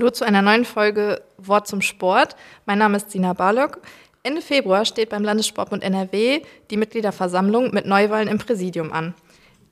Hallo 0.00 0.08
zu 0.08 0.24
einer 0.24 0.40
neuen 0.40 0.64
Folge 0.64 1.20
Wort 1.36 1.68
zum 1.68 1.82
Sport. 1.82 2.34
Mein 2.64 2.78
Name 2.78 2.96
ist 2.96 3.10
Sina 3.10 3.34
Barlock. 3.34 3.80
Ende 4.22 4.40
Februar 4.40 4.86
steht 4.86 5.10
beim 5.10 5.22
Landessportbund 5.22 5.82
NRW 5.82 6.40
die 6.70 6.78
Mitgliederversammlung 6.78 7.74
mit 7.74 7.84
Neuwahlen 7.84 8.26
im 8.26 8.38
Präsidium 8.38 8.94
an. 8.94 9.12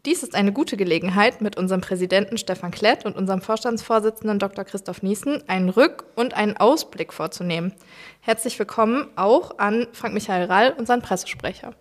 Dies 0.04 0.22
ist 0.22 0.34
eine 0.34 0.52
gute 0.52 0.76
Gelegenheit, 0.76 1.40
mit 1.40 1.56
unserem 1.56 1.80
Präsidenten 1.80 2.36
Stefan 2.36 2.72
Klett 2.72 3.06
und 3.06 3.16
unserem 3.16 3.40
Vorstandsvorsitzenden 3.40 4.38
Dr. 4.38 4.66
Christoph 4.66 5.02
Niesen 5.02 5.48
einen 5.48 5.70
Rück- 5.70 6.04
und 6.14 6.34
einen 6.34 6.58
Ausblick 6.58 7.14
vorzunehmen. 7.14 7.72
Herzlich 8.20 8.58
willkommen 8.58 9.06
auch 9.16 9.58
an 9.58 9.86
Frank-Michael 9.94 10.44
Rall, 10.44 10.74
unseren 10.76 11.00
Pressesprecher. 11.00 11.72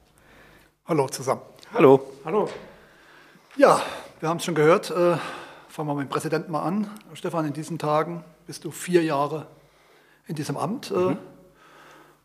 Hallo 0.85 1.09
zusammen. 1.09 1.41
Hallo. 1.73 1.99
Hallo. 2.23 2.47
Ja, 3.57 3.81
wir 4.21 4.29
haben 4.29 4.37
es 4.37 4.45
schon 4.45 4.55
gehört. 4.55 4.89
Äh, 4.89 5.17
fangen 5.67 5.89
wir 5.89 5.95
mit 5.95 6.07
dem 6.07 6.09
Präsidenten 6.09 6.49
mal 6.49 6.61
an. 6.61 6.89
Stefan, 7.13 7.45
in 7.45 7.51
diesen 7.51 7.77
Tagen 7.77 8.23
bist 8.47 8.63
du 8.63 8.71
vier 8.71 9.03
Jahre 9.03 9.45
in 10.25 10.35
diesem 10.35 10.57
Amt. 10.57 10.89
Äh, 10.89 10.95
mhm. 10.95 11.17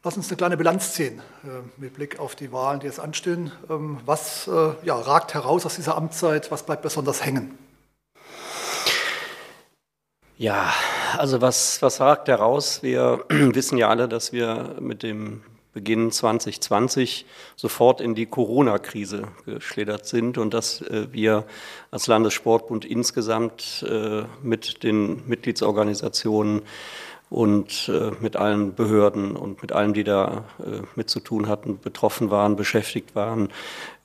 Lass 0.04 0.16
uns 0.16 0.28
eine 0.28 0.36
kleine 0.36 0.56
Bilanz 0.56 0.94
ziehen 0.94 1.20
äh, 1.44 1.48
mit 1.76 1.94
Blick 1.94 2.18
auf 2.18 2.34
die 2.34 2.52
Wahlen, 2.52 2.80
die 2.80 2.86
jetzt 2.86 3.00
anstehen. 3.00 3.52
Ähm, 3.68 4.00
was 4.06 4.48
äh, 4.48 4.72
ja, 4.84 4.94
ragt 4.96 5.34
heraus 5.34 5.66
aus 5.66 5.74
dieser 5.76 5.96
Amtszeit? 5.96 6.50
Was 6.50 6.64
bleibt 6.64 6.82
besonders 6.82 7.24
hängen? 7.24 7.58
Ja, 10.38 10.72
also 11.18 11.40
was, 11.40 11.82
was 11.82 12.00
ragt 12.00 12.28
heraus? 12.28 12.82
Wir 12.82 13.24
wissen 13.28 13.78
ja 13.78 13.88
alle, 13.88 14.08
dass 14.08 14.32
wir 14.32 14.76
mit 14.80 15.02
dem 15.02 15.42
Beginn 15.72 16.10
2020 16.10 17.26
sofort 17.56 18.00
in 18.00 18.14
die 18.14 18.26
Corona-Krise 18.26 19.28
geschlittert 19.46 20.06
sind 20.06 20.38
und 20.38 20.52
dass 20.52 20.82
äh, 20.82 21.06
wir 21.12 21.44
als 21.90 22.06
Landessportbund 22.06 22.84
insgesamt 22.84 23.84
mit 24.42 24.82
den 24.82 25.26
Mitgliedsorganisationen 25.26 26.62
und 27.32 27.88
äh, 27.88 28.10
mit 28.20 28.36
allen 28.36 28.74
Behörden 28.74 29.36
und 29.36 29.62
mit 29.62 29.72
allen, 29.72 29.94
die 29.94 30.04
da 30.04 30.44
äh, 30.58 30.82
mit 30.96 31.08
zu 31.08 31.18
tun 31.18 31.48
hatten, 31.48 31.78
betroffen 31.80 32.30
waren, 32.30 32.56
beschäftigt 32.56 33.14
waren. 33.14 33.48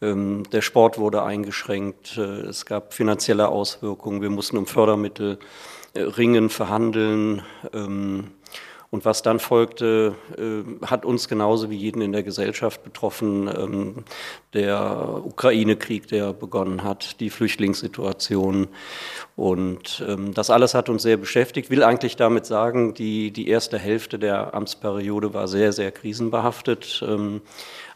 Ähm, 0.02 0.44
der 0.54 0.62
Sport 0.62 0.98
wurde 0.98 1.24
eingeschränkt, 1.24 2.18
äh, 2.18 2.22
es 2.22 2.66
gab 2.66 2.94
finanzielle 2.94 3.50
Auswirkungen, 3.50 4.22
wir 4.22 4.30
mussten 4.30 4.56
um 4.56 4.66
Fördermittel 4.66 5.40
äh, 5.94 6.04
ringen, 6.04 6.50
verhandeln. 6.50 7.42
Ähm, 7.74 8.32
und 8.90 9.04
was 9.04 9.22
dann 9.22 9.40
folgte, 9.40 10.16
äh, 10.38 10.86
hat 10.86 11.06
uns 11.06 11.28
genauso 11.28 11.70
wie 11.70 11.76
jeden 11.76 12.02
in 12.02 12.14
der 12.14 12.24
Gesellschaft 12.24 12.84
betroffen. 12.84 13.48
Ähm, 13.48 13.96
der 14.54 15.22
Ukraine-Krieg, 15.26 16.08
der 16.08 16.32
begonnen 16.32 16.84
hat, 16.84 17.20
die 17.20 17.30
Flüchtlingssituation. 17.30 18.70
Und 19.36 20.04
ähm, 20.08 20.34
das 20.34 20.50
alles 20.50 20.74
hat 20.74 20.88
uns 20.88 21.04
sehr 21.04 21.18
beschäftigt. 21.18 21.70
Will 21.70 21.84
eigentlich 21.84 22.16
damit 22.16 22.46
sagen, 22.46 22.94
die, 22.94 23.32
die 23.32 23.50
erste 23.50 23.78
Hälfte 23.78 24.20
der 24.20 24.54
Amtsperiode 24.54 25.34
war 25.34 25.50
sehr, 25.50 25.74
sehr 25.74 25.92
krisenbehaftet. 25.92 27.04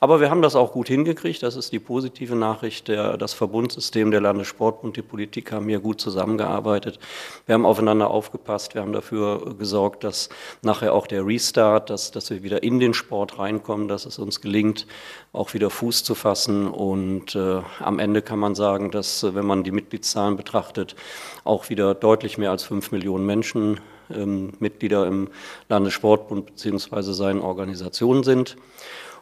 Aber 0.04 0.20
wir 0.20 0.32
haben 0.32 0.42
das 0.42 0.56
auch 0.56 0.72
gut 0.72 0.88
hingekriegt. 0.88 1.44
Das 1.44 1.56
ist 1.56 1.72
die 1.72 1.78
positive 1.78 2.36
Nachricht. 2.36 2.88
Der, 2.88 3.18
das 3.18 3.34
Verbundsystem 3.34 4.10
der 4.10 4.20
Landessportbund, 4.20 4.98
die 4.98 5.04
Politik 5.04 5.52
haben 5.52 5.70
hier 5.70 5.80
gut 5.80 6.02
zusammengearbeitet. 6.02 6.98
Wir 7.46 7.54
haben 7.54 7.68
aufeinander 7.68 8.10
aufgepasst. 8.10 8.74
Wir 8.74 8.82
haben 8.82 8.94
dafür 8.94 9.54
gesorgt, 9.60 10.04
dass 10.04 10.30
nachher 10.64 10.96
auch 10.96 11.06
der 11.06 11.24
Restart, 11.28 11.92
dass, 11.92 12.10
dass 12.10 12.32
wir 12.32 12.42
wieder 12.42 12.64
in 12.64 12.80
den 12.80 12.96
Sport 12.96 13.38
reinkommen, 13.38 13.88
dass 13.88 14.08
es 14.08 14.18
uns 14.18 14.42
gelingt, 14.42 14.88
auch 15.34 15.54
wieder 15.54 15.70
Fuß 15.70 16.04
zu 16.04 16.16
fassen. 16.16 16.68
Und 16.68 17.36
äh, 17.36 17.62
am 17.80 18.00
Ende 18.00 18.24
kann 18.24 18.40
man 18.40 18.56
sagen, 18.56 18.90
dass, 18.90 19.24
wenn 19.36 19.46
man 19.46 19.64
die 19.64 19.72
Mitgliedszahlen 19.72 20.36
betrachtet, 20.36 20.96
auch 21.44 21.70
wieder 21.70 21.94
deutlich 21.94 22.40
mehr 22.40 22.50
als 22.50 22.64
fünf 22.64 22.92
Millionen 22.92 23.28
Menschen 23.28 23.80
ähm, 24.10 24.54
Mitglieder 24.58 25.06
im 25.06 25.28
Landessportbund 25.70 26.48
bzw. 26.48 27.14
seinen 27.14 27.42
Organisationen 27.42 28.24
sind. 28.24 28.58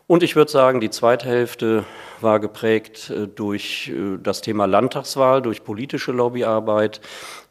Und 0.10 0.24
ich 0.24 0.36
würde 0.36 0.50
sagen, 0.50 0.82
die 0.82 0.90
zweite 0.90 1.28
Hälfte 1.28 1.86
war 2.20 2.40
geprägt 2.40 3.12
äh, 3.12 3.28
durch 3.28 3.90
äh, 3.90 4.18
das 4.18 4.42
Thema 4.42 4.66
Landtagswahl, 4.66 5.44
durch 5.44 5.64
politische 5.64 6.12
Lobbyarbeit 6.12 7.00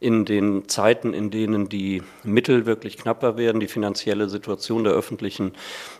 in 0.01 0.25
den 0.25 0.67
Zeiten, 0.67 1.13
in 1.13 1.31
denen 1.31 1.69
die 1.69 2.03
Mittel 2.25 2.65
wirklich 2.65 2.97
knapper 2.97 3.37
werden, 3.37 3.61
die 3.61 3.69
finanzielle 3.69 4.27
Situation 4.27 4.83
der 4.83 4.91
öffentlichen 4.91 5.53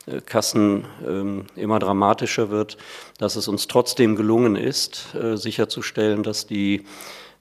äh, 0.05 0.19
Kassen 0.19 0.83
ähm, 1.07 1.45
immer 1.55 1.79
dramatischer 1.79 2.49
wird, 2.49 2.75
dass 3.19 3.37
es 3.37 3.47
uns 3.47 3.67
trotzdem 3.67 4.17
gelungen 4.17 4.57
ist, 4.57 5.15
sicherzustellen, 5.35 6.23
dass 6.23 6.45
die 6.45 6.83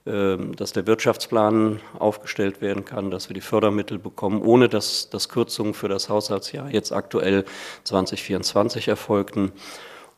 dass 0.09 0.73
der 0.73 0.87
Wirtschaftsplan 0.87 1.81
aufgestellt 1.99 2.61
werden 2.61 2.85
kann, 2.85 3.11
dass 3.11 3.29
wir 3.29 3.33
die 3.33 3.41
Fördermittel 3.41 3.99
bekommen, 3.99 4.41
ohne 4.41 4.67
dass, 4.67 5.09
dass 5.09 5.29
Kürzungen 5.29 5.73
für 5.73 5.87
das 5.87 6.09
Haushaltsjahr 6.09 6.71
jetzt 6.71 6.91
aktuell 6.91 7.45
2024 7.83 8.87
erfolgten. 8.87 9.51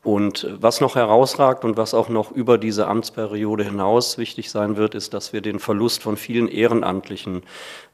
Und 0.04 0.48
was 0.60 0.82
noch 0.82 0.96
herausragt 0.96 1.64
und 1.64 1.78
was 1.78 1.94
auch 1.94 2.10
noch 2.10 2.32
über 2.32 2.58
diese 2.58 2.88
Amtsperiode 2.88 3.64
hinaus 3.64 4.18
wichtig 4.18 4.50
sein 4.50 4.76
wird, 4.76 4.96
ist, 4.96 5.14
dass 5.14 5.32
wir 5.32 5.42
den 5.42 5.60
Verlust 5.60 6.02
von 6.02 6.18
vielen 6.18 6.48
ehrenamtlichen, 6.48 7.44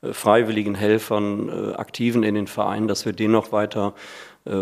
äh, 0.01 0.13
freiwilligen 0.13 0.73
Helfern, 0.73 1.49
äh, 1.49 1.75
Aktiven 1.75 2.23
in 2.23 2.35
den 2.35 2.47
Vereinen, 2.47 2.87
dass 2.87 3.05
wir 3.05 3.11
den 3.11 3.31
noch 3.31 3.51
weiter 3.51 3.93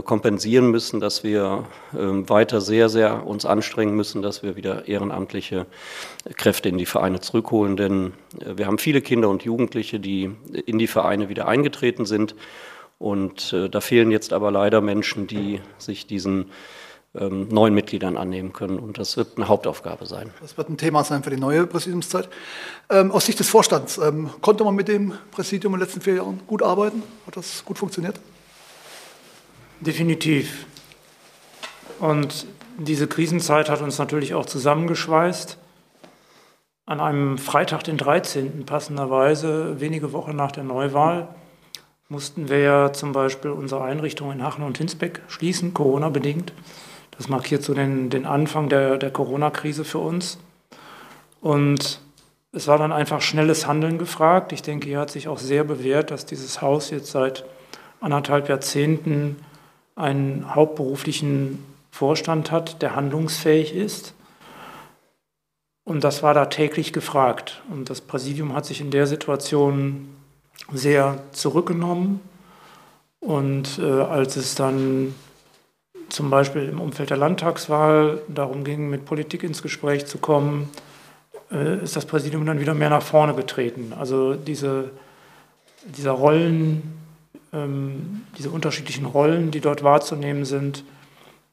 kompensieren 0.01 0.71
müssen, 0.71 0.99
dass 0.99 1.23
wir 1.23 1.65
ähm, 1.97 2.27
weiter 2.27 2.59
sehr, 2.59 2.89
sehr 2.89 3.27
uns 3.27 3.45
anstrengen 3.45 3.95
müssen, 3.95 4.21
dass 4.21 4.41
wir 4.41 4.55
wieder 4.55 4.87
ehrenamtliche 4.87 5.67
Kräfte 6.37 6.69
in 6.69 6.77
die 6.77 6.87
Vereine 6.87 7.19
zurückholen. 7.19 7.77
Denn 7.77 8.13
äh, 8.39 8.57
wir 8.57 8.65
haben 8.65 8.79
viele 8.79 9.01
Kinder 9.01 9.29
und 9.29 9.43
Jugendliche, 9.43 9.99
die 9.99 10.31
in 10.65 10.79
die 10.79 10.87
Vereine 10.87 11.29
wieder 11.29 11.47
eingetreten 11.47 12.05
sind. 12.05 12.35
Und 12.97 13.53
äh, 13.53 13.69
da 13.69 13.79
fehlen 13.79 14.09
jetzt 14.09 14.33
aber 14.33 14.49
leider 14.49 14.81
Menschen, 14.81 15.27
die 15.27 15.61
sich 15.77 16.07
diesen 16.07 16.51
ähm, 17.13 17.47
neuen 17.49 17.75
Mitgliedern 17.75 18.17
annehmen 18.17 18.53
können. 18.53 18.79
Und 18.79 18.97
das 18.97 19.17
wird 19.17 19.37
eine 19.37 19.47
Hauptaufgabe 19.47 20.07
sein. 20.07 20.31
Das 20.41 20.57
wird 20.57 20.69
ein 20.69 20.77
Thema 20.77 21.03
sein 21.03 21.21
für 21.21 21.29
die 21.29 21.39
neue 21.39 21.67
Präsidiumszeit. 21.67 22.27
Ähm, 22.89 23.11
aus 23.11 23.25
Sicht 23.25 23.39
des 23.39 23.49
Vorstands, 23.49 23.99
konnte 24.41 24.63
man 24.63 24.73
mit 24.73 24.87
dem 24.87 25.13
Präsidium 25.31 25.73
in 25.73 25.79
den 25.79 25.85
letzten 25.85 26.01
vier 26.01 26.15
Jahren 26.15 26.39
gut 26.47 26.63
arbeiten? 26.63 27.03
Hat 27.27 27.37
das 27.37 27.63
gut 27.63 27.77
funktioniert? 27.77 28.15
Definitiv. 29.81 30.65
Und 31.99 32.45
diese 32.77 33.07
Krisenzeit 33.07 33.69
hat 33.69 33.81
uns 33.81 33.97
natürlich 33.97 34.33
auch 34.33 34.45
zusammengeschweißt. 34.45 35.57
An 36.85 36.99
einem 36.99 37.37
Freitag, 37.37 37.83
den 37.83 37.97
13. 37.97 38.65
passenderweise, 38.65 39.79
wenige 39.79 40.13
Wochen 40.13 40.35
nach 40.35 40.51
der 40.51 40.63
Neuwahl, 40.63 41.27
mussten 42.09 42.49
wir 42.49 42.59
ja 42.59 42.93
zum 42.93 43.11
Beispiel 43.11 43.51
unsere 43.51 43.83
Einrichtung 43.83 44.31
in 44.31 44.43
Hachen 44.43 44.63
und 44.63 44.77
Hinsbeck 44.77 45.21
schließen, 45.27 45.73
Corona-bedingt. 45.73 46.53
Das 47.17 47.27
markiert 47.27 47.63
so 47.63 47.73
den, 47.73 48.09
den 48.09 48.25
Anfang 48.25 48.69
der, 48.69 48.97
der 48.97 49.11
Corona-Krise 49.11 49.83
für 49.83 49.99
uns. 49.99 50.37
Und 51.41 52.01
es 52.51 52.67
war 52.67 52.77
dann 52.77 52.91
einfach 52.91 53.21
schnelles 53.21 53.67
Handeln 53.67 53.97
gefragt. 53.97 54.51
Ich 54.51 54.61
denke, 54.61 54.87
hier 54.87 54.99
hat 54.99 55.09
sich 55.09 55.27
auch 55.27 55.39
sehr 55.39 55.63
bewährt, 55.63 56.11
dass 56.11 56.25
dieses 56.25 56.61
Haus 56.61 56.91
jetzt 56.91 57.11
seit 57.11 57.45
anderthalb 57.99 58.47
Jahrzehnten 58.47 59.37
einen 59.95 60.53
hauptberuflichen 60.53 61.63
Vorstand 61.91 62.51
hat, 62.51 62.81
der 62.81 62.95
handlungsfähig 62.95 63.73
ist. 63.73 64.13
Und 65.85 66.03
das 66.03 66.23
war 66.23 66.33
da 66.33 66.45
täglich 66.45 66.93
gefragt. 66.93 67.61
Und 67.71 67.89
das 67.89 68.01
Präsidium 68.01 68.53
hat 68.53 68.65
sich 68.65 68.81
in 68.81 68.91
der 68.91 69.07
Situation 69.07 70.09
sehr 70.73 71.19
zurückgenommen. 71.31 72.19
Und 73.19 73.79
äh, 73.79 73.83
als 73.83 74.35
es 74.35 74.55
dann 74.55 75.15
zum 76.09 76.29
Beispiel 76.29 76.69
im 76.69 76.81
Umfeld 76.81 77.09
der 77.09 77.17
Landtagswahl 77.17 78.21
darum 78.27 78.63
ging, 78.63 78.89
mit 78.89 79.05
Politik 79.05 79.43
ins 79.43 79.61
Gespräch 79.61 80.05
zu 80.05 80.17
kommen, 80.17 80.69
äh, 81.51 81.83
ist 81.83 81.95
das 81.95 82.05
Präsidium 82.05 82.45
dann 82.45 82.59
wieder 82.59 82.73
mehr 82.73 82.89
nach 82.89 83.01
vorne 83.01 83.33
getreten. 83.33 83.93
Also 83.97 84.33
diese, 84.33 84.91
dieser 85.85 86.11
Rollen, 86.11 87.04
diese 88.37 88.49
unterschiedlichen 88.49 89.05
Rollen, 89.05 89.51
die 89.51 89.61
dort 89.61 89.83
wahrzunehmen 89.83 90.45
sind, 90.45 90.83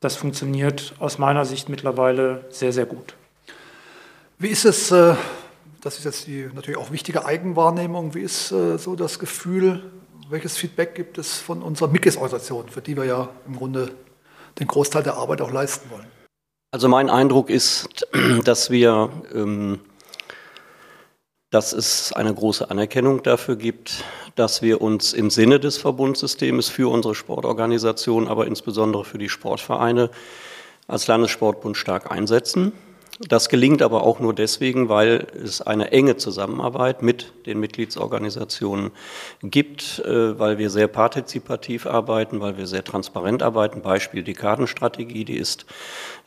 das 0.00 0.16
funktioniert 0.16 0.94
aus 0.98 1.18
meiner 1.18 1.44
Sicht 1.44 1.68
mittlerweile 1.68 2.44
sehr, 2.50 2.72
sehr 2.72 2.86
gut. 2.86 3.14
Wie 4.38 4.48
ist 4.48 4.64
es, 4.64 4.90
äh, 4.90 5.14
das 5.80 5.98
ist 5.98 6.04
jetzt 6.04 6.26
die 6.26 6.48
natürlich 6.52 6.76
auch 6.76 6.90
wichtige 6.90 7.24
Eigenwahrnehmung, 7.24 8.14
wie 8.14 8.22
ist 8.22 8.50
äh, 8.50 8.78
so 8.78 8.96
das 8.96 9.20
Gefühl, 9.20 9.84
welches 10.28 10.56
Feedback 10.56 10.96
gibt 10.96 11.18
es 11.18 11.38
von 11.38 11.62
unserer 11.62 11.88
MIGIS-Organisation, 11.88 12.68
für 12.68 12.80
die 12.80 12.96
wir 12.96 13.04
ja 13.04 13.28
im 13.46 13.56
Grunde 13.56 13.92
den 14.58 14.66
Großteil 14.66 15.04
der 15.04 15.14
Arbeit 15.14 15.40
auch 15.40 15.52
leisten 15.52 15.88
wollen? 15.90 16.06
Also 16.72 16.88
mein 16.88 17.08
Eindruck 17.08 17.50
ist, 17.50 17.88
dass 18.44 18.70
wir, 18.70 19.10
ähm, 19.32 19.78
dass 21.52 21.74
es 21.74 22.14
eine 22.14 22.34
große 22.34 22.70
Anerkennung 22.70 23.22
dafür 23.22 23.56
gibt, 23.56 24.04
dass 24.36 24.62
wir 24.62 24.80
uns 24.80 25.12
im 25.12 25.28
Sinne 25.28 25.60
des 25.60 25.76
Verbundsystems 25.76 26.70
für 26.70 26.90
unsere 26.90 27.14
Sportorganisation, 27.14 28.26
aber 28.26 28.46
insbesondere 28.46 29.04
für 29.04 29.18
die 29.18 29.28
Sportvereine 29.28 30.08
als 30.88 31.06
Landessportbund 31.06 31.76
stark 31.76 32.10
einsetzen. 32.10 32.72
Das 33.20 33.48
gelingt 33.48 33.82
aber 33.82 34.04
auch 34.04 34.20
nur 34.20 34.34
deswegen, 34.34 34.88
weil 34.88 35.26
es 35.44 35.60
eine 35.60 35.92
enge 35.92 36.16
Zusammenarbeit 36.16 37.02
mit 37.02 37.32
den 37.46 37.60
Mitgliedsorganisationen 37.60 38.90
gibt, 39.42 40.00
äh, 40.00 40.38
weil 40.38 40.58
wir 40.58 40.70
sehr 40.70 40.88
partizipativ 40.88 41.86
arbeiten, 41.86 42.40
weil 42.40 42.56
wir 42.56 42.66
sehr 42.66 42.84
transparent 42.84 43.42
arbeiten. 43.42 43.82
Beispiel 43.82 44.22
die 44.22 44.32
Kartenstrategie, 44.32 45.24
die 45.24 45.36
ist 45.36 45.66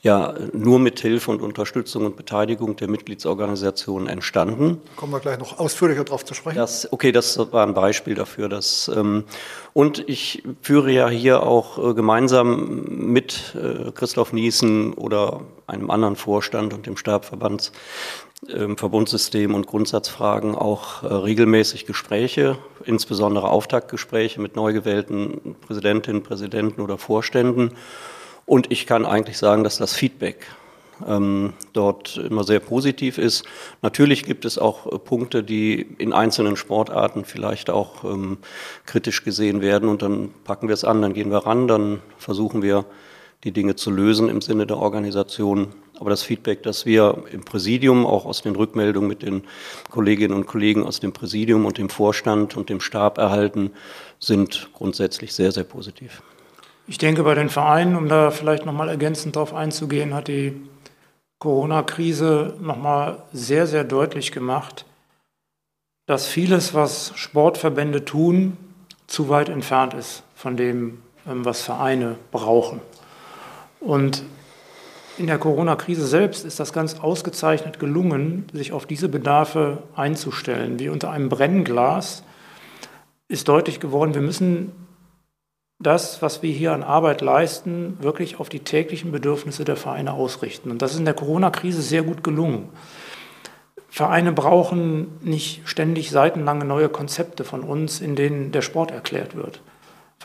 ja 0.05 0.35
nur 0.53 0.77
mit 0.77 0.99
Hilfe 0.99 1.31
und 1.31 1.41
Unterstützung 1.41 2.05
und 2.05 2.15
Beteiligung 2.15 2.75
der 2.75 2.87
Mitgliedsorganisationen 2.87 4.07
entstanden. 4.07 4.79
Kommen 4.95 5.11
wir 5.11 5.19
gleich 5.19 5.39
noch 5.39 5.57
ausführlicher 5.57 6.03
darauf 6.03 6.23
zu 6.23 6.35
sprechen. 6.35 6.57
Das, 6.57 6.93
okay, 6.93 7.11
das 7.11 7.39
war 7.51 7.65
ein 7.65 7.73
Beispiel 7.73 8.13
dafür. 8.13 8.47
Dass, 8.47 8.91
ähm, 8.95 9.23
und 9.73 10.07
ich 10.07 10.43
führe 10.61 10.91
ja 10.91 11.09
hier 11.09 11.41
auch 11.41 11.79
äh, 11.79 11.93
gemeinsam 11.95 12.83
mit 12.87 13.55
äh, 13.55 13.91
Christoph 13.91 14.31
Niesen 14.31 14.93
oder 14.93 15.41
einem 15.65 15.89
anderen 15.89 16.15
Vorstand 16.15 16.74
und 16.75 16.85
dem 16.85 16.97
Stabverbands 16.97 17.71
ähm, 18.53 18.77
Verbundssystem 18.77 19.55
und 19.55 19.65
Grundsatzfragen 19.65 20.53
auch 20.53 21.01
äh, 21.03 21.07
regelmäßig 21.07 21.85
Gespräche, 21.85 22.57
insbesondere 22.83 23.49
Auftaktgespräche 23.49 24.39
mit 24.39 24.55
neu 24.55 24.73
gewählten 24.73 25.55
Präsidentinnen, 25.65 26.21
Präsidenten 26.21 26.81
oder 26.81 26.97
Vorständen. 26.97 27.71
Und 28.45 28.71
ich 28.71 28.85
kann 28.85 29.05
eigentlich 29.05 29.39
sagen, 29.39 29.63
dass 29.63 29.77
das 29.77 29.95
Feedback 29.95 30.45
ähm, 31.07 31.53
dort 31.73 32.17
immer 32.17 32.43
sehr 32.43 32.59
positiv 32.59 33.17
ist. 33.17 33.45
Natürlich 33.81 34.23
gibt 34.23 34.45
es 34.45 34.57
auch 34.57 34.85
äh, 34.85 34.99
Punkte, 34.99 35.43
die 35.43 35.81
in 35.97 36.13
einzelnen 36.13 36.55
Sportarten 36.55 37.25
vielleicht 37.25 37.69
auch 37.69 38.03
ähm, 38.03 38.37
kritisch 38.85 39.23
gesehen 39.23 39.61
werden 39.61 39.89
und 39.89 40.01
dann 40.01 40.29
packen 40.43 40.67
wir 40.67 40.73
es 40.73 40.83
an, 40.83 41.01
dann 41.01 41.13
gehen 41.13 41.31
wir 41.31 41.45
ran, 41.45 41.67
dann 41.67 42.01
versuchen 42.17 42.61
wir 42.61 42.85
die 43.43 43.51
Dinge 43.51 43.75
zu 43.75 43.91
lösen 43.91 44.29
im 44.29 44.41
Sinne 44.41 44.67
der 44.67 44.77
Organisation. 44.77 45.73
Aber 45.99 46.09
das 46.09 46.23
Feedback, 46.23 46.63
das 46.63 46.85
wir 46.85 47.23
im 47.31 47.43
Präsidium, 47.43 48.05
auch 48.05 48.25
aus 48.25 48.41
den 48.41 48.55
Rückmeldungen 48.55 49.07
mit 49.07 49.21
den 49.21 49.43
Kolleginnen 49.89 50.35
und 50.35 50.45
Kollegen 50.45 50.83
aus 50.83 50.99
dem 50.99 51.13
Präsidium 51.13 51.65
und 51.65 51.77
dem 51.77 51.89
Vorstand 51.89 52.57
und 52.57 52.69
dem 52.69 52.81
Stab 52.81 53.17
erhalten, 53.17 53.71
sind 54.19 54.69
grundsätzlich 54.73 55.33
sehr, 55.33 55.51
sehr 55.51 55.63
positiv. 55.63 56.21
Ich 56.87 56.97
denke, 56.97 57.23
bei 57.23 57.33
den 57.33 57.49
Vereinen, 57.49 57.95
um 57.95 58.09
da 58.09 58.29
vielleicht 58.29 58.65
nochmal 58.65 58.89
ergänzend 58.89 59.35
darauf 59.35 59.53
einzugehen, 59.53 60.13
hat 60.13 60.27
die 60.27 60.53
Corona-Krise 61.39 62.55
nochmal 62.61 63.23
sehr, 63.33 63.67
sehr 63.67 63.83
deutlich 63.83 64.31
gemacht, 64.31 64.85
dass 66.05 66.27
vieles, 66.27 66.73
was 66.73 67.13
Sportverbände 67.15 68.05
tun, 68.05 68.57
zu 69.07 69.29
weit 69.29 69.49
entfernt 69.49 69.93
ist 69.93 70.23
von 70.35 70.57
dem, 70.57 71.01
ähm, 71.27 71.45
was 71.45 71.61
Vereine 71.61 72.15
brauchen. 72.31 72.81
Und 73.79 74.23
in 75.17 75.27
der 75.27 75.37
Corona-Krise 75.37 76.05
selbst 76.05 76.45
ist 76.45 76.59
das 76.59 76.73
ganz 76.73 76.99
ausgezeichnet 76.99 77.79
gelungen, 77.79 78.45
sich 78.53 78.71
auf 78.71 78.85
diese 78.85 79.09
Bedarfe 79.09 79.83
einzustellen. 79.95 80.79
Wie 80.79 80.89
unter 80.89 81.11
einem 81.11 81.29
Brennglas 81.29 82.23
ist 83.27 83.47
deutlich 83.47 83.79
geworden, 83.79 84.13
wir 84.13 84.21
müssen 84.21 84.71
das, 85.79 86.21
was 86.21 86.41
wir 86.41 86.51
hier 86.51 86.73
an 86.73 86.83
Arbeit 86.83 87.21
leisten, 87.21 87.97
wirklich 88.01 88.39
auf 88.39 88.49
die 88.49 88.59
täglichen 88.59 89.11
Bedürfnisse 89.11 89.65
der 89.65 89.75
Vereine 89.75 90.13
ausrichten. 90.13 90.71
Und 90.71 90.81
das 90.81 90.93
ist 90.93 90.99
in 90.99 91.05
der 91.05 91.13
Corona-Krise 91.13 91.81
sehr 91.81 92.03
gut 92.03 92.23
gelungen. 92.23 92.69
Vereine 93.89 94.31
brauchen 94.31 95.17
nicht 95.21 95.61
ständig 95.65 96.11
seitenlange 96.11 96.65
neue 96.65 96.89
Konzepte 96.89 97.43
von 97.43 97.61
uns, 97.61 98.01
in 98.01 98.15
denen 98.15 98.51
der 98.51 98.61
Sport 98.61 98.91
erklärt 98.91 99.35
wird. 99.35 99.61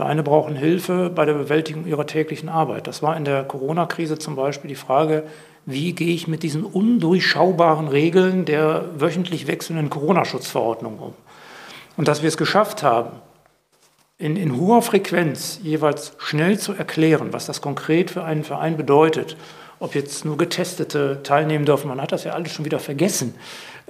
Vereine 0.01 0.23
brauchen 0.23 0.57
Hilfe 0.57 1.11
bei 1.15 1.27
der 1.27 1.35
Bewältigung 1.35 1.85
ihrer 1.85 2.07
täglichen 2.07 2.49
Arbeit. 2.49 2.87
Das 2.87 3.03
war 3.03 3.19
in 3.19 3.27
der 3.27 3.45
Corona-Krise 3.45 4.19
zum 4.19 4.35
Beispiel 4.35 4.69
die 4.71 4.75
Frage, 4.75 5.25
wie 5.67 5.93
gehe 5.93 6.15
ich 6.15 6.27
mit 6.27 6.43
diesen 6.43 6.65
undurchschaubaren 6.65 7.87
Regeln 7.87 8.47
der 8.47 8.87
wöchentlich 8.97 9.47
wechselnden 9.47 9.91
Corona-Schutzverordnung 9.91 10.99
um. 10.99 11.13
Und 11.99 12.09
dass 12.09 12.23
wir 12.23 12.29
es 12.29 12.39
geschafft 12.39 12.83
haben, 12.83 13.11
in, 14.17 14.37
in 14.37 14.59
hoher 14.59 14.81
Frequenz 14.81 15.61
jeweils 15.63 16.15
schnell 16.17 16.59
zu 16.59 16.73
erklären, 16.73 17.35
was 17.35 17.45
das 17.45 17.61
konkret 17.61 18.11
für 18.11 18.25
einen 18.25 18.43
Verein 18.43 18.79
bedeutet, 18.79 19.37
ob 19.81 19.95
jetzt 19.95 20.25
nur 20.25 20.37
Getestete 20.37 21.23
teilnehmen 21.23 21.65
dürfen, 21.65 21.89
man 21.89 22.01
hat 22.01 22.13
das 22.13 22.25
ja 22.25 22.35
alles 22.35 22.53
schon 22.53 22.65
wieder 22.65 22.79
vergessen, 22.79 23.35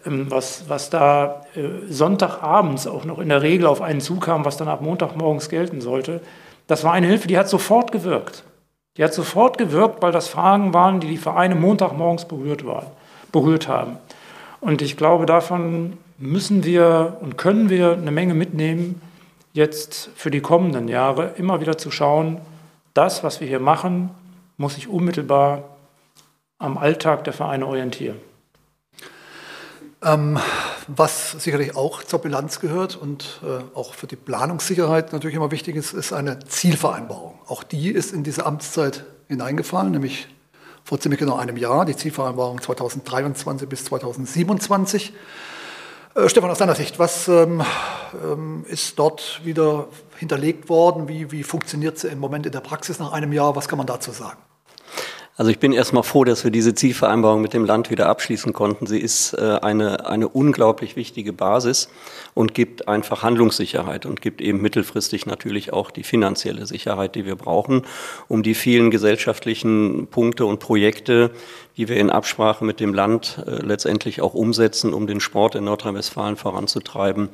ähm, 0.06 0.30
was, 0.30 0.68
was 0.68 0.88
da 0.88 1.44
äh, 1.54 1.92
Sonntagabends 1.92 2.86
auch 2.86 3.04
noch 3.04 3.18
in 3.18 3.28
der 3.28 3.42
Regel 3.42 3.66
auf 3.66 3.82
einen 3.82 4.00
zukam, 4.00 4.44
was 4.44 4.56
dann 4.56 4.68
ab 4.68 4.80
Montagmorgens 4.80 5.48
gelten 5.48 5.80
sollte, 5.80 6.22
das 6.66 6.84
war 6.84 6.92
eine 6.92 7.08
Hilfe, 7.08 7.28
die 7.28 7.36
hat 7.36 7.48
sofort 7.48 7.92
gewirkt. 7.92 8.44
Die 8.96 9.04
hat 9.04 9.12
sofort 9.12 9.58
gewirkt, 9.58 10.02
weil 10.02 10.12
das 10.12 10.28
Fragen 10.28 10.72
waren, 10.72 11.00
die 11.00 11.08
die 11.08 11.16
Vereine 11.16 11.56
Montagmorgens 11.56 12.26
berührt, 12.26 12.64
waren, 12.64 12.86
berührt 13.32 13.66
haben. 13.66 13.98
Und 14.60 14.82
ich 14.82 14.96
glaube, 14.96 15.26
davon 15.26 15.94
müssen 16.18 16.64
wir 16.64 17.16
und 17.20 17.38
können 17.38 17.70
wir 17.70 17.92
eine 17.92 18.10
Menge 18.10 18.34
mitnehmen, 18.34 19.00
jetzt 19.52 20.10
für 20.14 20.30
die 20.30 20.40
kommenden 20.40 20.86
Jahre 20.86 21.34
immer 21.36 21.60
wieder 21.60 21.76
zu 21.76 21.90
schauen, 21.90 22.40
das, 22.94 23.24
was 23.24 23.40
wir 23.40 23.48
hier 23.48 23.60
machen, 23.60 24.10
muss 24.56 24.74
sich 24.74 24.88
unmittelbar 24.88 25.69
am 26.60 26.78
Alltag 26.78 27.24
der 27.24 27.32
Vereine 27.32 27.66
orientieren. 27.66 28.20
Ähm, 30.02 30.38
was 30.86 31.32
sicherlich 31.32 31.76
auch 31.76 32.02
zur 32.04 32.20
Bilanz 32.20 32.60
gehört 32.60 32.96
und 32.96 33.40
äh, 33.42 33.76
auch 33.76 33.94
für 33.94 34.06
die 34.06 34.16
Planungssicherheit 34.16 35.12
natürlich 35.12 35.36
immer 35.36 35.50
wichtig 35.50 35.76
ist, 35.76 35.92
ist 35.92 36.12
eine 36.12 36.38
Zielvereinbarung. 36.38 37.38
Auch 37.48 37.62
die 37.62 37.90
ist 37.90 38.12
in 38.12 38.22
diese 38.22 38.46
Amtszeit 38.46 39.04
hineingefallen, 39.28 39.90
nämlich 39.90 40.28
vor 40.84 41.00
ziemlich 41.00 41.18
genau 41.18 41.36
einem 41.36 41.56
Jahr, 41.56 41.84
die 41.84 41.96
Zielvereinbarung 41.96 42.62
2023 42.62 43.68
bis 43.68 43.84
2027. 43.86 45.12
Äh, 46.14 46.28
Stefan, 46.28 46.50
aus 46.50 46.58
deiner 46.58 46.74
Sicht, 46.74 46.98
was 46.98 47.28
ähm, 47.28 47.62
ähm, 48.22 48.64
ist 48.68 48.98
dort 48.98 49.40
wieder 49.44 49.88
hinterlegt 50.16 50.68
worden? 50.68 51.08
Wie, 51.08 51.30
wie 51.30 51.42
funktioniert 51.42 51.98
sie 51.98 52.08
im 52.08 52.18
Moment 52.18 52.46
in 52.46 52.52
der 52.52 52.60
Praxis 52.60 52.98
nach 52.98 53.12
einem 53.12 53.32
Jahr? 53.32 53.54
Was 53.54 53.68
kann 53.68 53.78
man 53.78 53.86
dazu 53.86 54.12
sagen? 54.12 54.38
Also 55.36 55.50
ich 55.50 55.58
bin 55.58 55.72
erstmal 55.72 56.02
froh, 56.02 56.24
dass 56.24 56.44
wir 56.44 56.50
diese 56.50 56.74
Zielvereinbarung 56.74 57.40
mit 57.40 57.54
dem 57.54 57.64
Land 57.64 57.90
wieder 57.90 58.08
abschließen 58.08 58.52
konnten. 58.52 58.86
Sie 58.86 58.98
ist 58.98 59.32
äh, 59.32 59.58
eine, 59.62 60.06
eine 60.06 60.28
unglaublich 60.28 60.96
wichtige 60.96 61.32
Basis 61.32 61.88
und 62.34 62.52
gibt 62.52 62.88
einfach 62.88 63.22
Handlungssicherheit 63.22 64.04
und 64.04 64.20
gibt 64.20 64.42
eben 64.42 64.60
mittelfristig 64.60 65.24
natürlich 65.24 65.72
auch 65.72 65.90
die 65.90 66.02
finanzielle 66.02 66.66
Sicherheit, 66.66 67.14
die 67.14 67.24
wir 67.24 67.36
brauchen, 67.36 67.86
um 68.28 68.42
die 68.42 68.54
vielen 68.54 68.90
gesellschaftlichen 68.90 70.08
Punkte 70.08 70.44
und 70.44 70.58
Projekte, 70.58 71.30
die 71.78 71.88
wir 71.88 71.96
in 71.96 72.10
Absprache 72.10 72.64
mit 72.64 72.78
dem 72.78 72.92
Land 72.92 73.42
äh, 73.46 73.64
letztendlich 73.64 74.20
auch 74.20 74.34
umsetzen, 74.34 74.92
um 74.92 75.06
den 75.06 75.20
Sport 75.20 75.54
in 75.54 75.64
Nordrhein-Westfalen 75.64 76.36
voranzutreiben, 76.36 77.30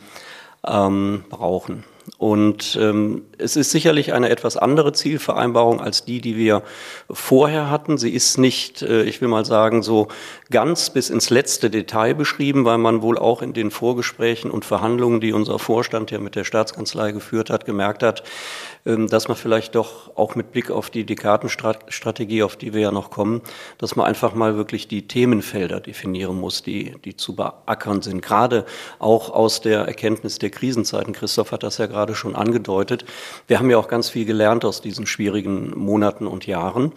ähm, 0.65 1.25
brauchen. 1.29 1.83
Und 2.19 2.79
ähm, 2.81 3.23
es 3.37 3.57
ist 3.57 3.71
sicherlich 3.71 4.13
eine 4.15 4.29
etwas 4.31 4.57
andere 4.57 4.93
Zielvereinbarung 4.93 5.81
als 5.81 6.05
die, 6.05 6.21
die 6.21 6.37
wir 6.37 6.63
vorher 7.11 7.69
hatten. 7.69 7.99
Sie 7.99 8.11
ist 8.11 8.39
nicht, 8.39 8.83
äh, 8.83 9.03
ich 9.03 9.21
will 9.21 9.29
mal 9.29 9.45
sagen, 9.45 9.83
so 9.83 10.09
ganz 10.51 10.91
bis 10.91 11.11
ins 11.11 11.31
letzte 11.31 11.69
Detail 11.69 12.15
beschrieben, 12.15 12.65
weil 12.65 12.79
man 12.79 13.03
wohl 13.03 13.19
auch 13.19 13.43
in 13.43 13.53
den 13.53 13.71
Vorgesprächen 13.71 14.51
und 14.51 14.65
Verhandlungen, 14.65 15.21
die 15.21 15.33
unser 15.33 15.59
Vorstand 15.59 16.11
ja 16.11 16.19
mit 16.19 16.37
der 16.37 16.45
Staatskanzlei 16.45 17.13
geführt 17.13 17.51
hat, 17.51 17.65
gemerkt 17.65 18.03
hat, 18.03 18.23
ähm, 18.87 19.09
dass 19.09 19.29
man 19.29 19.37
vielleicht 19.37 19.75
doch 19.75 20.17
auch 20.17 20.37
mit 20.37 20.53
Blick 20.53 20.71
auf 20.71 20.91
die 20.91 21.05
Dekadenstrategie, 21.05 22.45
auf 22.45 22.57
die 22.57 22.73
wir 22.73 22.81
ja 22.83 22.93
noch 22.93 23.11
kommen, 23.11 23.43
dass 23.79 23.97
man 23.97 24.07
einfach 24.07 24.35
mal 24.35 24.57
wirklich 24.57 24.89
die 24.89 25.09
Themenfelder 25.09 25.81
definieren 25.81 26.39
muss, 26.39 26.63
die, 26.63 26.95
die 27.05 27.17
zu 27.17 27.35
beackern 27.35 28.01
sind. 28.01 28.23
Gerade 28.23 28.65
auch 29.01 29.31
aus 29.31 29.61
der 29.61 29.81
Erkenntnis 29.81 30.39
der 30.39 30.51
Krisenzeiten. 30.51 31.13
Christoph 31.13 31.53
hat 31.53 31.63
das 31.63 31.79
ja 31.79 31.87
gerade 31.87 31.96
schon 32.15 32.37
angedeutet. 32.37 33.05
Wir 33.47 33.59
haben 33.59 33.71
ja 33.71 33.79
auch 33.79 33.88
ganz 33.88 34.11
viel 34.11 34.25
gelernt 34.25 34.65
aus 34.65 34.81
diesen 34.81 35.07
schwierigen 35.07 35.73
Monaten 35.76 36.26
und 36.26 36.47
Jahren. 36.47 36.93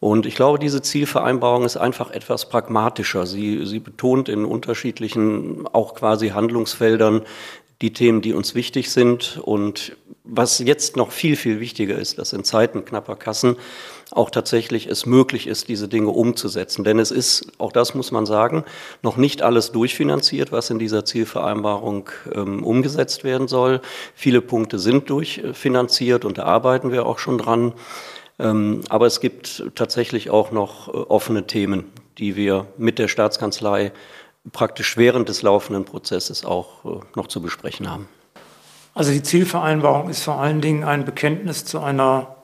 Und 0.00 0.24
ich 0.24 0.34
glaube, 0.34 0.58
diese 0.58 0.80
Zielvereinbarung 0.80 1.64
ist 1.64 1.76
einfach 1.76 2.10
etwas 2.10 2.48
pragmatischer. 2.48 3.26
Sie, 3.26 3.66
sie 3.66 3.80
betont 3.80 4.30
in 4.30 4.46
unterschiedlichen, 4.46 5.66
auch 5.72 5.94
quasi 5.94 6.30
Handlungsfeldern, 6.30 7.22
die 7.82 7.92
Themen, 7.92 8.22
die 8.22 8.32
uns 8.32 8.54
wichtig 8.54 8.90
sind. 8.90 9.38
Und 9.42 9.96
was 10.24 10.58
jetzt 10.58 10.96
noch 10.96 11.12
viel, 11.12 11.36
viel 11.36 11.60
wichtiger 11.60 11.98
ist, 11.98 12.18
dass 12.18 12.32
in 12.32 12.44
Zeiten 12.44 12.84
knapper 12.86 13.16
Kassen 13.16 13.56
auch 14.12 14.30
tatsächlich 14.30 14.86
es 14.86 15.06
möglich 15.06 15.46
ist, 15.46 15.68
diese 15.68 15.88
Dinge 15.88 16.10
umzusetzen. 16.10 16.84
Denn 16.84 16.98
es 16.98 17.10
ist, 17.10 17.52
auch 17.58 17.72
das 17.72 17.94
muss 17.94 18.10
man 18.10 18.26
sagen, 18.26 18.64
noch 19.02 19.16
nicht 19.16 19.42
alles 19.42 19.72
durchfinanziert, 19.72 20.52
was 20.52 20.70
in 20.70 20.78
dieser 20.78 21.04
Zielvereinbarung 21.04 22.10
ähm, 22.34 22.64
umgesetzt 22.64 23.24
werden 23.24 23.46
soll. 23.48 23.80
Viele 24.14 24.40
Punkte 24.40 24.78
sind 24.78 25.10
durchfinanziert 25.10 26.24
und 26.24 26.38
da 26.38 26.44
arbeiten 26.44 26.90
wir 26.90 27.06
auch 27.06 27.18
schon 27.18 27.38
dran. 27.38 27.72
Ähm, 28.38 28.80
aber 28.88 29.06
es 29.06 29.20
gibt 29.20 29.64
tatsächlich 29.74 30.30
auch 30.30 30.50
noch 30.50 30.88
äh, 30.88 30.92
offene 30.92 31.46
Themen, 31.46 31.84
die 32.18 32.36
wir 32.36 32.66
mit 32.78 32.98
der 32.98 33.08
Staatskanzlei 33.08 33.92
praktisch 34.52 34.96
während 34.96 35.28
des 35.28 35.42
laufenden 35.42 35.84
Prozesses 35.84 36.44
auch 36.44 36.84
äh, 36.84 37.00
noch 37.14 37.28
zu 37.28 37.42
besprechen 37.42 37.88
haben. 37.90 38.08
Also 38.94 39.12
die 39.12 39.22
Zielvereinbarung 39.22 40.10
ist 40.10 40.24
vor 40.24 40.40
allen 40.40 40.60
Dingen 40.60 40.82
ein 40.82 41.04
Bekenntnis 41.04 41.64
zu 41.64 41.78
einer 41.78 42.36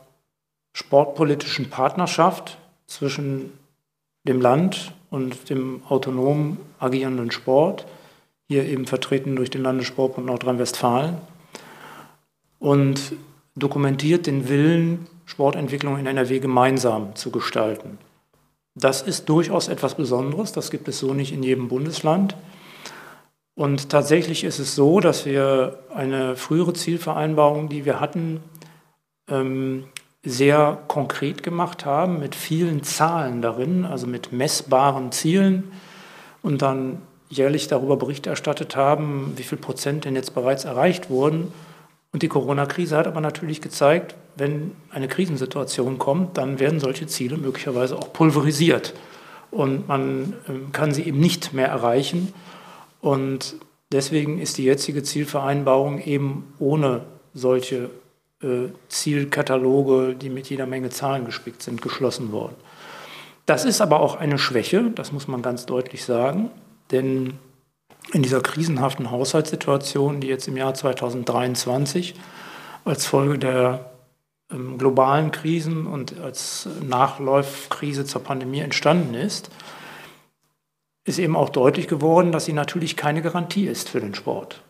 sportpolitischen 0.77 1.71
Partnerschaft 1.71 2.59
zwischen 2.87 3.51
dem 4.29 4.43
Land 4.43 4.93
und 5.09 5.49
dem 5.49 5.81
autonom 5.89 6.59
agierenden 6.79 7.31
Sport, 7.31 7.87
hier 8.47 8.65
eben 8.65 8.85
vertreten 8.85 9.37
durch 9.37 9.49
den 9.49 9.63
Landessportbund 9.63 10.27
Nordrhein-Westfalen, 10.27 11.17
und 12.59 13.15
dokumentiert 13.55 14.27
den 14.27 14.51
Willen, 14.51 15.07
Sportentwicklung 15.25 15.99
in 15.99 16.07
NRW 16.07 16.41
gemeinsam 16.41 17.17
zu 17.17 17.31
gestalten. 17.31 17.97
Das 18.75 19.01
ist 19.01 19.31
durchaus 19.31 19.69
etwas 19.69 19.95
Besonderes, 19.95 20.53
das 20.53 20.71
gibt 20.71 20.89
es 20.89 20.99
so 20.99 21.15
nicht 21.15 21.33
in 21.33 21.43
jedem 21.43 21.69
Bundesland. 21.69 22.37
Und 23.55 23.89
tatsächlich 23.89 24.45
ist 24.45 24.59
es 24.59 24.75
so, 24.75 25.01
dass 25.01 25.25
wir 25.25 25.79
eine 25.95 26.37
frühere 26.37 26.75
Zielvereinbarung, 26.75 27.71
die 27.71 27.87
wir 27.87 27.99
hatten, 27.99 28.41
ähm, 29.29 29.85
sehr 30.27 30.79
konkret 30.89 31.45
gemacht 31.45 31.87
haben, 31.87 32.19
mit 32.19 32.35
vielen 32.35 32.83
Zahlen 32.83 33.43
darin, 33.43 33.85
also 33.85 34.09
mit 34.09 34.33
messbaren 34.33 35.13
Zielen 35.13 35.71
und 36.43 36.63
dann 36.63 37.01
jährlich 37.29 37.69
darüber 37.69 37.97
Bericht 37.97 38.27
erstattet 38.27 38.75
haben, 38.75 39.35
wie 39.37 39.45
viel 39.45 39.59
Prozent 39.59 40.05
denn 40.05 40.17
jetzt 40.17 40.35
bereits 40.35 40.65
erreicht 40.65 41.11
wurden. 41.11 41.53
Und 42.13 42.23
die 42.23 42.29
Corona-Krise 42.29 42.97
hat 42.97 43.07
aber 43.07 43.21
natürlich 43.21 43.61
gezeigt, 43.61 44.17
wenn 44.37 44.73
eine 44.91 45.07
Krisensituation 45.07 45.99
kommt, 45.99 46.37
dann 46.37 46.59
werden 46.59 46.81
solche 46.81 47.07
Ziele 47.07 47.37
möglicherweise 47.37 47.97
auch 47.97 48.13
pulverisiert. 48.13 48.95
Und 49.53 49.87
man 49.87 50.35
ähm, 50.49 50.73
kann 50.73 50.93
sie 50.93 51.03
eben 51.05 51.21
nicht 51.21 51.53
mehr 51.53 51.69
erreichen. 51.69 52.35
Und 53.01 53.57
deswegen 53.93 54.41
ist 54.41 54.59
die 54.59 54.65
jetzige 54.65 55.05
Zielvereinbarung 55.05 56.01
eben 56.01 56.53
ohne 56.59 57.03
solche 57.33 57.91
Zielkataloge, 58.89 60.15
die 60.15 60.29
mit 60.29 60.51
jeder 60.51 60.67
Menge 60.67 60.91
Zahlen 60.91 61.25
gespickt 61.25 61.63
sind, 61.63 61.81
geschlossen 61.81 62.33
worden. 62.33 62.57
Das 63.47 63.65
ist 63.65 63.81
aber 63.81 64.01
auch 64.01 64.17
eine 64.17 64.39
Schwäche, 64.39 64.91
das 64.95 65.13
muss 65.13 65.29
man 65.29 65.41
ganz 65.41 65.67
deutlich 65.67 66.05
sagen, 66.05 66.51
denn 66.91 67.35
in 68.13 68.23
dieser 68.23 68.41
krisenhaften 68.41 69.11
Haushaltssituation, 69.11 70.21
die 70.21 70.27
jetzt 70.27 70.49
im 70.49 70.57
Jahr 70.57 70.75
2023 70.75 72.15
als 72.85 73.07
Folge 73.07 73.39
der 73.39 73.91
ähm, 74.51 74.79
globalen 74.79 75.31
Krisen 75.33 75.87
und 75.87 76.19
als 76.21 76.69
Nachläufkrise 76.83 78.05
zur 78.05 78.23
Pandemie 78.23 78.61
entstanden 78.61 79.15
ist, 79.15 79.51
ist 81.05 81.19
eben 81.19 81.37
auch 81.37 81.49
deutlich 81.49 81.89
geworden, 81.89 82.33
dass 82.33 82.45
sie 82.45 82.53
natürlich 82.53 82.97
keine 82.97 83.23
Garantie 83.23 83.67
ist 83.67 83.89
für 83.89 84.01
den 84.01 84.15
Sport. 84.15 84.63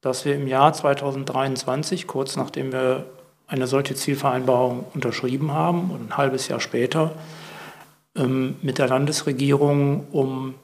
Dass 0.00 0.24
wir 0.24 0.34
im 0.34 0.46
Jahr 0.46 0.72
2023, 0.72 2.06
kurz 2.06 2.36
nachdem 2.36 2.72
wir 2.72 3.06
eine 3.46 3.66
solche 3.66 3.94
Zielvereinbarung 3.94 4.84
unterschrieben 4.94 5.52
haben 5.52 5.90
und 5.90 6.10
ein 6.10 6.16
halbes 6.16 6.48
Jahr 6.48 6.60
später, 6.60 7.12
ähm, 8.16 8.56
mit 8.62 8.78
der 8.78 8.88
Landesregierung 8.88 10.06
um 10.12 10.54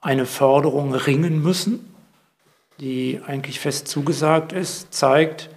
eine 0.00 0.26
Förderung 0.26 0.94
ringen 0.94 1.42
müssen, 1.42 1.94
die 2.80 3.20
eigentlich 3.26 3.60
fest 3.60 3.88
zugesagt 3.88 4.52
ist, 4.52 4.94
zeigt, 4.94 5.50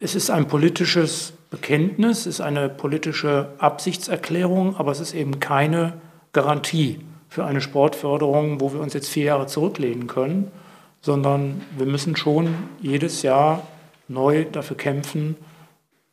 es 0.00 0.14
ist 0.14 0.30
ein 0.30 0.48
politisches 0.48 1.34
Bekenntnis, 1.50 2.20
es 2.20 2.26
ist 2.26 2.40
eine 2.40 2.68
politische 2.68 3.52
Absichtserklärung, 3.58 4.76
aber 4.76 4.92
es 4.92 5.00
ist 5.00 5.14
eben 5.14 5.40
keine 5.40 5.94
Garantie 6.32 7.00
für 7.28 7.44
eine 7.44 7.60
Sportförderung, 7.60 8.60
wo 8.60 8.72
wir 8.72 8.80
uns 8.80 8.94
jetzt 8.94 9.08
vier 9.08 9.24
Jahre 9.24 9.46
zurücklehnen 9.46 10.06
können, 10.06 10.50
sondern 11.04 11.60
wir 11.76 11.84
müssen 11.84 12.16
schon 12.16 12.54
jedes 12.80 13.20
Jahr 13.20 13.66
neu 14.08 14.46
dafür 14.50 14.78
kämpfen, 14.78 15.36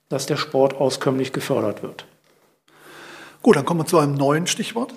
dass 0.09 0.25
der 0.25 0.35
Sport 0.35 0.73
auskömmlich 0.73 1.31
gefördert 1.31 1.81
wird. 1.81 2.05
Gut, 3.41 3.55
dann 3.55 3.63
kommen 3.63 3.79
wir 3.79 3.85
zu 3.85 3.99
einem 3.99 4.15
neuen 4.15 4.47
Stichwort. 4.47 4.93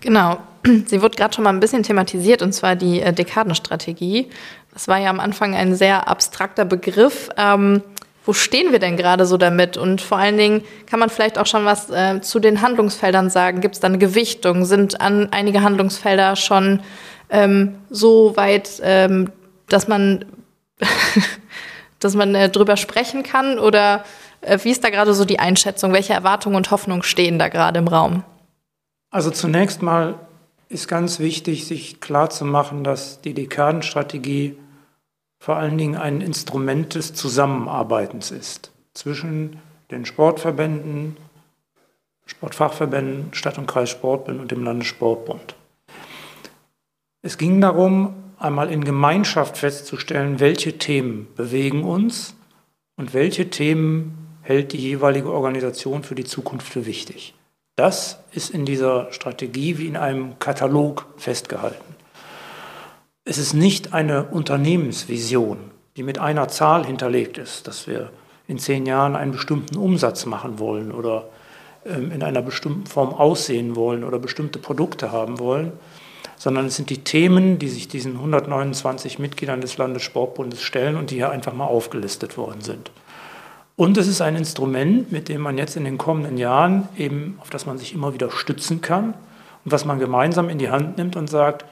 Genau. 0.00 0.38
Sie 0.86 1.02
wurde 1.02 1.16
gerade 1.16 1.34
schon 1.34 1.44
mal 1.44 1.50
ein 1.50 1.60
bisschen 1.60 1.82
thematisiert, 1.82 2.40
und 2.40 2.54
zwar 2.54 2.74
die 2.74 3.02
äh, 3.02 3.12
Dekadenstrategie. 3.12 4.30
Das 4.72 4.88
war 4.88 4.96
ja 4.96 5.10
am 5.10 5.20
Anfang 5.20 5.54
ein 5.54 5.74
sehr 5.74 6.08
abstrakter 6.08 6.64
Begriff. 6.64 7.28
Ähm, 7.36 7.82
wo 8.24 8.32
stehen 8.32 8.72
wir 8.72 8.78
denn 8.78 8.96
gerade 8.96 9.26
so 9.26 9.36
damit? 9.36 9.76
Und 9.76 10.00
vor 10.00 10.16
allen 10.16 10.38
Dingen 10.38 10.62
kann 10.86 11.00
man 11.00 11.10
vielleicht 11.10 11.38
auch 11.38 11.46
schon 11.46 11.66
was 11.66 11.90
äh, 11.90 12.22
zu 12.22 12.40
den 12.40 12.62
Handlungsfeldern 12.62 13.28
sagen. 13.28 13.60
Gibt 13.60 13.74
es 13.74 13.80
da 13.80 13.88
eine 13.88 13.98
Gewichtung? 13.98 14.64
Sind 14.64 15.02
an 15.02 15.28
einige 15.32 15.62
Handlungsfelder 15.62 16.34
schon 16.34 16.80
ähm, 17.30 17.76
so 17.90 18.36
weit, 18.36 18.80
ähm, 18.82 19.30
dass 19.68 19.88
man, 19.88 20.24
dass 22.00 22.14
man 22.14 22.34
äh, 22.34 22.48
drüber 22.48 22.76
sprechen 22.76 23.22
kann? 23.22 23.58
Oder 23.58 24.04
äh, 24.40 24.58
wie 24.62 24.70
ist 24.70 24.84
da 24.84 24.90
gerade 24.90 25.14
so 25.14 25.24
die 25.24 25.38
Einschätzung? 25.38 25.92
Welche 25.92 26.14
Erwartungen 26.14 26.56
und 26.56 26.70
Hoffnungen 26.70 27.02
stehen 27.02 27.38
da 27.38 27.48
gerade 27.48 27.78
im 27.78 27.88
Raum? 27.88 28.24
Also 29.10 29.30
zunächst 29.30 29.82
mal 29.82 30.14
ist 30.68 30.88
ganz 30.88 31.18
wichtig, 31.18 31.66
sich 31.66 32.00
klarzumachen, 32.00 32.84
dass 32.84 33.20
die 33.20 33.34
Dekadenstrategie 33.34 34.58
vor 35.38 35.56
allen 35.56 35.78
Dingen 35.78 35.96
ein 35.96 36.20
Instrument 36.20 36.94
des 36.94 37.14
Zusammenarbeitens 37.14 38.30
ist 38.30 38.72
zwischen 38.92 39.60
den 39.90 40.04
Sportverbänden, 40.04 41.16
Sportfachverbänden, 42.26 43.32
Stadt- 43.32 43.56
und 43.56 43.66
Kreissportbund 43.66 44.40
und 44.40 44.50
dem 44.50 44.64
Landessportbund. 44.64 45.54
Es 47.28 47.36
ging 47.36 47.60
darum, 47.60 48.14
einmal 48.38 48.72
in 48.72 48.84
Gemeinschaft 48.84 49.58
festzustellen, 49.58 50.40
welche 50.40 50.78
Themen 50.78 51.28
bewegen 51.36 51.84
uns 51.84 52.34
und 52.96 53.12
welche 53.12 53.50
Themen 53.50 54.38
hält 54.40 54.72
die 54.72 54.78
jeweilige 54.78 55.30
Organisation 55.30 56.04
für 56.04 56.14
die 56.14 56.24
Zukunft 56.24 56.66
für 56.66 56.86
wichtig. 56.86 57.34
Das 57.76 58.20
ist 58.32 58.48
in 58.48 58.64
dieser 58.64 59.12
Strategie 59.12 59.76
wie 59.76 59.88
in 59.88 59.98
einem 59.98 60.38
Katalog 60.38 61.04
festgehalten. 61.18 61.96
Es 63.26 63.36
ist 63.36 63.52
nicht 63.52 63.92
eine 63.92 64.28
Unternehmensvision, 64.28 65.58
die 65.98 66.04
mit 66.04 66.18
einer 66.18 66.48
Zahl 66.48 66.86
hinterlegt 66.86 67.36
ist, 67.36 67.66
dass 67.66 67.86
wir 67.86 68.10
in 68.46 68.58
zehn 68.58 68.86
Jahren 68.86 69.16
einen 69.16 69.32
bestimmten 69.32 69.76
Umsatz 69.76 70.24
machen 70.24 70.58
wollen 70.58 70.92
oder 70.92 71.28
ähm, 71.84 72.10
in 72.10 72.22
einer 72.22 72.40
bestimmten 72.40 72.86
Form 72.86 73.12
aussehen 73.12 73.76
wollen 73.76 74.02
oder 74.02 74.18
bestimmte 74.18 74.58
Produkte 74.58 75.12
haben 75.12 75.38
wollen, 75.38 75.72
sondern 76.38 76.66
es 76.66 76.76
sind 76.76 76.90
die 76.90 77.04
Themen, 77.04 77.58
die 77.58 77.68
sich 77.68 77.88
diesen 77.88 78.14
129 78.14 79.18
Mitgliedern 79.18 79.60
des 79.60 79.76
Landessportbundes 79.76 80.62
stellen 80.62 80.96
und 80.96 81.10
die 81.10 81.16
hier 81.16 81.30
einfach 81.30 81.52
mal 81.52 81.66
aufgelistet 81.66 82.36
worden 82.36 82.60
sind. 82.60 82.90
Und 83.76 83.96
es 83.96 84.08
ist 84.08 84.20
ein 84.20 84.34
Instrument, 84.34 85.12
mit 85.12 85.28
dem 85.28 85.40
man 85.40 85.58
jetzt 85.58 85.76
in 85.76 85.84
den 85.84 85.98
kommenden 85.98 86.36
Jahren 86.36 86.88
eben, 86.96 87.38
auf 87.40 87.50
das 87.50 87.66
man 87.66 87.78
sich 87.78 87.94
immer 87.94 88.14
wieder 88.14 88.30
stützen 88.30 88.80
kann 88.80 89.14
und 89.64 89.72
was 89.72 89.84
man 89.84 89.98
gemeinsam 89.98 90.48
in 90.48 90.58
die 90.58 90.70
Hand 90.70 90.98
nimmt 90.98 91.16
und 91.16 91.28
sagt, 91.28 91.64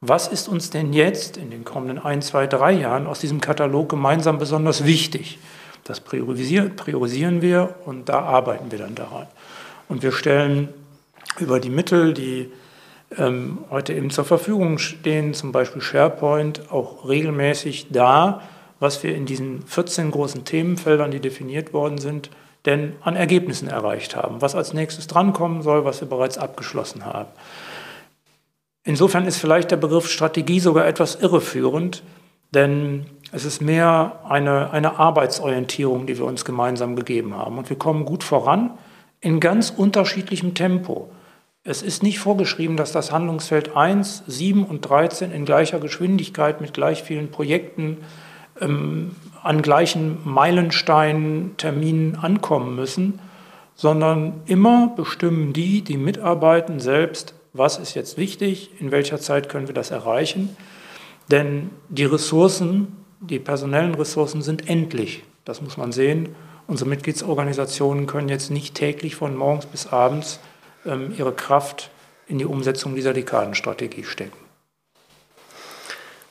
was 0.00 0.28
ist 0.28 0.48
uns 0.48 0.68
denn 0.68 0.92
jetzt 0.92 1.38
in 1.38 1.50
den 1.50 1.64
kommenden 1.64 1.98
ein, 1.98 2.20
zwei, 2.20 2.46
drei 2.46 2.72
Jahren 2.72 3.06
aus 3.06 3.20
diesem 3.20 3.40
Katalog 3.40 3.88
gemeinsam 3.88 4.38
besonders 4.38 4.84
wichtig? 4.84 5.38
Das 5.84 6.00
priorisieren, 6.00 7.40
wir 7.42 7.74
und 7.86 8.10
da 8.10 8.20
arbeiten 8.20 8.70
wir 8.70 8.78
dann 8.78 8.94
daran. 8.94 9.26
Und 9.88 10.02
wir 10.02 10.12
stellen 10.12 10.68
über 11.38 11.60
die 11.60 11.70
Mittel, 11.70 12.12
die 12.12 12.50
ähm, 13.16 13.58
heute 13.70 13.94
eben 13.94 14.10
zur 14.10 14.24
Verfügung 14.24 14.78
stehen, 14.78 15.34
zum 15.34 15.52
Beispiel 15.52 15.82
SharePoint, 15.82 16.72
auch 16.72 17.08
regelmäßig 17.08 17.88
dar, 17.90 18.42
was 18.80 19.02
wir 19.02 19.14
in 19.14 19.26
diesen 19.26 19.66
14 19.66 20.10
großen 20.10 20.44
Themenfeldern, 20.44 21.10
die 21.10 21.20
definiert 21.20 21.72
worden 21.72 21.98
sind, 21.98 22.30
denn 22.64 22.94
an 23.02 23.16
Ergebnissen 23.16 23.68
erreicht 23.68 24.16
haben, 24.16 24.40
was 24.40 24.54
als 24.54 24.72
nächstes 24.72 25.06
drankommen 25.06 25.62
soll, 25.62 25.84
was 25.84 26.00
wir 26.00 26.08
bereits 26.08 26.38
abgeschlossen 26.38 27.04
haben. 27.04 27.28
Insofern 28.84 29.26
ist 29.26 29.38
vielleicht 29.38 29.70
der 29.70 29.76
Begriff 29.76 30.10
Strategie 30.10 30.60
sogar 30.60 30.86
etwas 30.86 31.16
irreführend, 31.16 32.02
denn 32.52 33.06
es 33.32 33.44
ist 33.44 33.60
mehr 33.60 34.20
eine, 34.28 34.70
eine 34.70 34.98
Arbeitsorientierung, 34.98 36.06
die 36.06 36.18
wir 36.18 36.24
uns 36.24 36.44
gemeinsam 36.44 36.94
gegeben 36.94 37.34
haben. 37.36 37.58
Und 37.58 37.68
wir 37.68 37.78
kommen 37.78 38.04
gut 38.04 38.22
voran 38.22 38.78
in 39.20 39.40
ganz 39.40 39.70
unterschiedlichem 39.70 40.54
Tempo. 40.54 41.10
Es 41.66 41.80
ist 41.80 42.02
nicht 42.02 42.18
vorgeschrieben, 42.18 42.76
dass 42.76 42.92
das 42.92 43.10
Handlungsfeld 43.10 43.74
1, 43.74 44.24
7 44.26 44.66
und 44.66 44.82
13 44.82 45.32
in 45.32 45.46
gleicher 45.46 45.80
Geschwindigkeit 45.80 46.60
mit 46.60 46.74
gleich 46.74 47.02
vielen 47.02 47.30
Projekten 47.30 48.04
ähm, 48.60 49.16
an 49.42 49.62
gleichen 49.62 50.18
Meilensteinen, 50.24 51.56
Terminen 51.56 52.16
ankommen 52.16 52.76
müssen, 52.76 53.18
sondern 53.74 54.42
immer 54.44 54.92
bestimmen 54.94 55.54
die, 55.54 55.80
die 55.80 55.96
mitarbeiten, 55.96 56.80
selbst, 56.80 57.34
was 57.54 57.78
ist 57.78 57.94
jetzt 57.94 58.18
wichtig, 58.18 58.70
in 58.78 58.90
welcher 58.90 59.18
Zeit 59.18 59.48
können 59.48 59.66
wir 59.66 59.74
das 59.74 59.90
erreichen. 59.90 60.54
Denn 61.30 61.70
die 61.88 62.04
Ressourcen, 62.04 62.88
die 63.20 63.38
personellen 63.38 63.94
Ressourcen 63.94 64.42
sind 64.42 64.68
endlich. 64.68 65.22
Das 65.46 65.62
muss 65.62 65.78
man 65.78 65.92
sehen. 65.92 66.28
Unsere 66.66 66.90
Mitgliedsorganisationen 66.90 68.06
können 68.06 68.28
jetzt 68.28 68.50
nicht 68.50 68.74
täglich 68.74 69.16
von 69.16 69.34
morgens 69.34 69.64
bis 69.64 69.86
abends 69.86 70.40
ihre 70.84 71.32
Kraft 71.32 71.90
in 72.26 72.38
die 72.38 72.44
Umsetzung 72.44 72.94
dieser 72.94 73.12
Dekadenstrategie 73.12 74.04
stecken. 74.04 74.38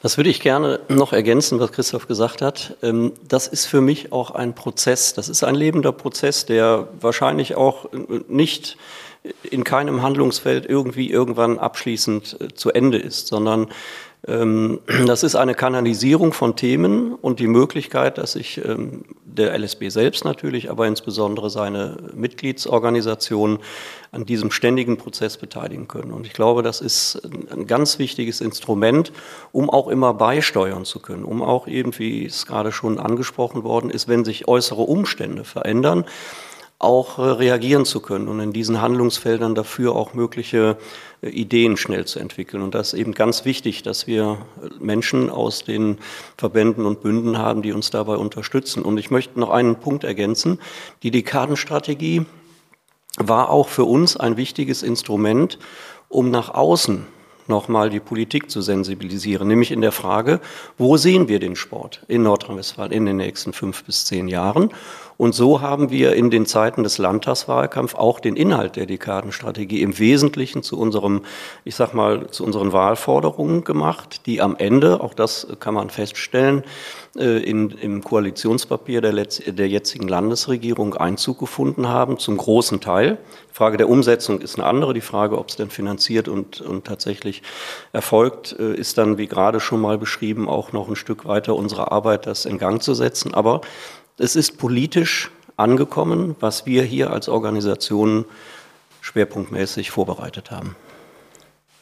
Das 0.03 0.17
würde 0.17 0.29
ich 0.29 0.41
gerne 0.41 0.81
noch 0.89 1.13
ergänzen, 1.13 1.61
was 1.61 1.71
Christoph 1.71 2.07
gesagt 2.07 2.41
hat. 2.41 2.75
Ähm, 2.83 3.13
das 3.25 3.47
ist 3.47 3.65
für 3.65 3.79
mich 3.79 4.11
auch 4.11 4.31
ein 4.31 4.53
Prozess. 4.53 5.13
Das 5.13 5.29
ist 5.29 5.45
ein 5.45 5.55
lebender 5.55 5.93
Prozess, 5.93 6.45
der 6.45 6.89
wahrscheinlich 6.99 7.55
auch 7.55 7.89
nicht 8.27 8.77
in 9.49 9.63
keinem 9.63 10.01
Handlungsfeld 10.01 10.65
irgendwie 10.65 11.09
irgendwann 11.09 11.57
abschließend 11.57 12.37
äh, 12.41 12.53
zu 12.53 12.71
Ende 12.71 12.97
ist, 12.97 13.27
sondern 13.27 13.61
ähm, 13.63 13.69
das 14.25 15.23
ist 15.23 15.35
eine 15.35 15.53
Kanalisierung 15.53 16.31
von 16.31 16.55
Themen 16.55 17.13
und 17.13 17.41
die 17.41 17.47
Möglichkeit, 17.47 18.17
dass 18.17 18.33
sich 18.33 18.63
ähm, 18.63 19.03
der 19.25 19.53
LSB 19.57 19.89
selbst 19.89 20.23
natürlich, 20.23 20.69
aber 20.71 20.87
insbesondere 20.87 21.49
seine 21.49 21.97
Mitgliedsorganisationen 22.13 23.59
an 24.13 24.25
diesem 24.25 24.49
ständigen 24.49 24.95
Prozess 24.95 25.35
beteiligen 25.35 25.89
können. 25.89 26.13
Und 26.13 26.25
ich 26.25 26.31
glaube, 26.31 26.63
das 26.63 26.79
ist 26.79 27.21
ein 27.51 27.67
ganz 27.67 27.99
wichtiges 27.99 28.39
Instrument, 28.39 29.11
um 29.51 29.69
auch 29.69 29.89
immer 29.89 30.13
beisteuern 30.13 30.85
zu 30.85 30.99
können, 31.01 31.25
um 31.25 31.41
auch 31.41 31.67
eben, 31.67 31.97
wie 31.99 32.25
es 32.25 32.45
gerade 32.45 32.71
schon 32.71 32.99
angesprochen 32.99 33.65
worden 33.65 33.89
ist, 33.89 34.07
wenn 34.07 34.23
sich 34.23 34.47
äußere 34.47 34.83
Umstände 34.83 35.43
verändern, 35.43 36.05
auch 36.83 37.17
äh, 37.17 37.21
reagieren 37.23 37.85
zu 37.85 38.01
können 38.01 38.27
und 38.27 38.39
in 38.39 38.53
diesen 38.53 38.81
Handlungsfeldern 38.81 39.55
dafür 39.55 39.95
auch 39.95 40.13
mögliche 40.13 40.77
äh, 41.21 41.29
Ideen 41.29 41.77
schnell 41.77 42.05
zu 42.05 42.19
entwickeln. 42.19 42.61
Und 42.61 42.75
das 42.75 42.93
ist 42.93 42.99
eben 42.99 43.13
ganz 43.13 43.45
wichtig, 43.45 43.83
dass 43.83 44.05
wir 44.07 44.37
Menschen 44.79 45.29
aus 45.29 45.63
den 45.63 45.97
Verbänden 46.37 46.85
und 46.85 47.01
Bünden 47.01 47.37
haben, 47.37 47.61
die 47.61 47.71
uns 47.71 47.89
dabei 47.89 48.17
unterstützen. 48.17 48.83
Und 48.83 48.97
ich 48.97 49.11
möchte 49.11 49.39
noch 49.39 49.49
einen 49.49 49.77
Punkt 49.77 50.03
ergänzen. 50.03 50.59
Die 51.01 51.11
Dekadenstrategie 51.11 52.25
war 53.17 53.49
auch 53.49 53.69
für 53.69 53.85
uns 53.85 54.17
ein 54.17 54.37
wichtiges 54.37 54.83
Instrument, 54.83 55.59
um 56.09 56.31
nach 56.31 56.53
außen 56.53 57.05
nochmal 57.47 57.89
die 57.89 57.99
Politik 57.99 58.49
zu 58.49 58.61
sensibilisieren, 58.61 59.47
nämlich 59.47 59.71
in 59.71 59.81
der 59.81 59.91
Frage, 59.91 60.39
wo 60.77 60.97
sehen 60.97 61.27
wir 61.27 61.39
den 61.39 61.55
Sport 61.55 62.03
in 62.07 62.23
Nordrhein-Westfalen 62.23 62.91
in 62.91 63.05
den 63.05 63.17
nächsten 63.17 63.53
fünf 63.53 63.83
bis 63.83 64.05
zehn 64.05 64.27
Jahren 64.27 64.69
und 65.17 65.33
so 65.33 65.61
haben 65.61 65.89
wir 65.89 66.15
in 66.15 66.29
den 66.29 66.45
Zeiten 66.45 66.83
des 66.83 66.97
Landtagswahlkampfs 66.97 67.95
auch 67.95 68.19
den 68.19 68.35
Inhalt 68.35 68.75
der 68.75 68.85
Dekadenstrategie 68.85 69.81
im 69.81 69.97
Wesentlichen 69.99 70.63
zu 70.63 70.79
unserem, 70.79 71.21
ich 71.63 71.75
sag 71.75 71.93
mal, 71.93 72.29
zu 72.31 72.43
unseren 72.43 72.73
Wahlforderungen 72.73 73.63
gemacht, 73.63 74.25
die 74.25 74.41
am 74.41 74.55
Ende, 74.55 75.01
auch 75.01 75.13
das 75.13 75.47
kann 75.59 75.73
man 75.73 75.89
feststellen, 75.89 76.63
äh, 77.15 77.43
in, 77.43 77.69
im 77.69 78.03
Koalitionspapier 78.03 79.01
der, 79.01 79.13
der 79.13 79.67
jetzigen 79.67 80.07
Landesregierung 80.07 80.95
Einzug 80.95 81.39
gefunden 81.39 81.87
haben, 81.87 82.17
zum 82.17 82.37
großen 82.37 82.81
Teil. 82.81 83.19
Die 83.51 83.55
Frage 83.55 83.77
der 83.77 83.87
Umsetzung 83.87 84.41
ist 84.41 84.55
eine 84.55 84.65
andere. 84.65 84.95
Die 84.95 85.01
Frage, 85.01 85.37
ob 85.37 85.49
es 85.49 85.55
denn 85.55 85.69
finanziert 85.69 86.27
und, 86.27 86.61
und 86.61 86.85
tatsächlich 86.85 87.43
erfolgt, 87.91 88.55
äh, 88.57 88.73
ist 88.73 88.97
dann, 88.97 89.19
wie 89.19 89.27
gerade 89.27 89.59
schon 89.59 89.79
mal 89.79 89.99
beschrieben, 89.99 90.49
auch 90.49 90.71
noch 90.71 90.89
ein 90.89 90.95
Stück 90.95 91.25
weiter 91.25 91.55
unsere 91.55 91.91
Arbeit, 91.91 92.25
das 92.25 92.45
in 92.45 92.57
Gang 92.57 92.81
zu 92.81 92.95
setzen. 92.95 93.35
Aber 93.35 93.61
es 94.17 94.35
ist 94.35 94.57
politisch 94.57 95.31
angekommen, 95.57 96.35
was 96.39 96.65
wir 96.65 96.83
hier 96.83 97.11
als 97.11 97.29
Organisation 97.29 98.25
schwerpunktmäßig 99.01 99.91
vorbereitet 99.91 100.51
haben. 100.51 100.75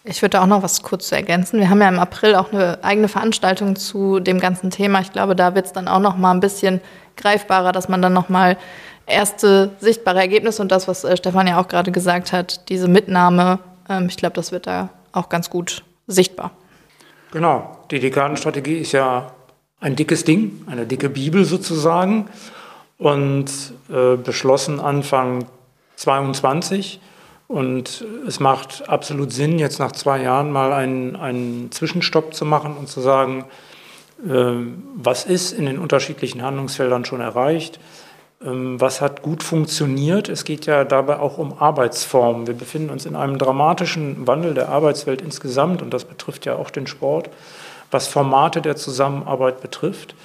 Ich 0.03 0.21
würde 0.23 0.41
auch 0.41 0.47
noch 0.47 0.63
was 0.63 0.81
kurz 0.81 1.09
zu 1.09 1.15
ergänzen. 1.15 1.59
Wir 1.59 1.69
haben 1.69 1.81
ja 1.81 1.88
im 1.88 2.00
April 2.00 2.33
auch 2.33 2.51
eine 2.51 2.83
eigene 2.83 3.07
Veranstaltung 3.07 3.75
zu 3.75 4.19
dem 4.19 4.39
ganzen 4.39 4.71
Thema. 4.71 5.00
Ich 5.01 5.11
glaube, 5.11 5.35
da 5.35 5.53
wird 5.53 5.67
es 5.67 5.73
dann 5.73 5.88
auch 5.88 6.00
noch 6.00 6.17
mal 6.17 6.31
ein 6.31 6.39
bisschen 6.39 6.81
greifbarer, 7.17 7.71
dass 7.71 7.88
man 7.88 8.01
dann 8.01 8.13
noch 8.13 8.27
mal 8.27 8.57
erste 9.05 9.71
sichtbare 9.79 10.19
Ergebnisse 10.19 10.61
und 10.61 10.71
das, 10.71 10.88
was 10.88 11.03
äh, 11.03 11.15
Stefan 11.17 11.47
ja 11.47 11.59
auch 11.59 11.67
gerade 11.67 11.91
gesagt 11.91 12.31
hat, 12.31 12.69
diese 12.69 12.88
Mitnahme, 12.88 13.59
ähm, 13.89 14.07
ich 14.09 14.17
glaube, 14.17 14.33
das 14.33 14.51
wird 14.51 14.65
da 14.65 14.89
auch 15.11 15.29
ganz 15.29 15.50
gut 15.50 15.83
sichtbar. 16.07 16.51
Genau. 17.31 17.77
Die 17.91 18.00
Dekadenstrategie 18.00 18.77
ist 18.77 18.93
ja 18.93 19.31
ein 19.81 19.95
dickes 19.95 20.23
Ding, 20.23 20.61
eine 20.67 20.85
dicke 20.85 21.09
Bibel 21.09 21.43
sozusagen 21.43 22.27
und 22.97 23.51
äh, 23.91 24.15
beschlossen 24.15 24.79
Anfang 24.79 25.45
22. 25.95 27.01
Und 27.48 28.05
es 28.25 28.39
macht 28.39 28.87
absolut 28.87 29.33
Sinn, 29.33 29.59
jetzt 29.59 29.79
nach 29.79 29.91
zwei 29.91 30.22
Jahren 30.22 30.51
mal 30.51 30.72
einen, 30.72 31.17
einen 31.17 31.72
Zwischenstopp 31.72 32.33
zu 32.33 32.46
machen 32.46 32.77
und 32.77 32.87
zu 32.87 33.01
sagen, 33.01 33.44
äh, 34.25 34.53
was 34.96 35.25
ist 35.25 35.51
in 35.51 35.65
den 35.65 35.79
unterschiedlichen 35.79 36.44
Handlungsfeldern 36.44 37.03
schon 37.03 37.20
erreicht, 37.20 37.79
ähm, 38.46 38.79
was 38.79 39.01
hat 39.01 39.24
gut 39.24 39.44
funktioniert. 39.44 40.29
Es 40.29 40.46
geht 40.46 40.65
ja 40.67 40.83
dabei 40.85 41.20
auch 41.20 41.39
um 41.39 41.57
Arbeitsformen. 41.59 42.48
Wir 42.48 42.53
befinden 42.53 42.91
uns 42.91 43.05
in 43.05 43.15
einem 43.15 43.37
dramatischen 43.37 44.27
Wandel 44.27 44.53
der 44.53 44.70
Arbeitswelt 44.70 45.22
insgesamt 45.22 45.81
und 45.81 45.91
das 45.91 46.05
betrifft 46.05 46.46
ja 46.46 46.55
auch 46.55 46.70
den 46.70 46.87
Sport 46.87 47.29
was 47.91 48.07
Formate 48.07 48.61
der 48.61 48.75
Zusammenarbeit 48.75 49.61
betrifft. 49.61 50.15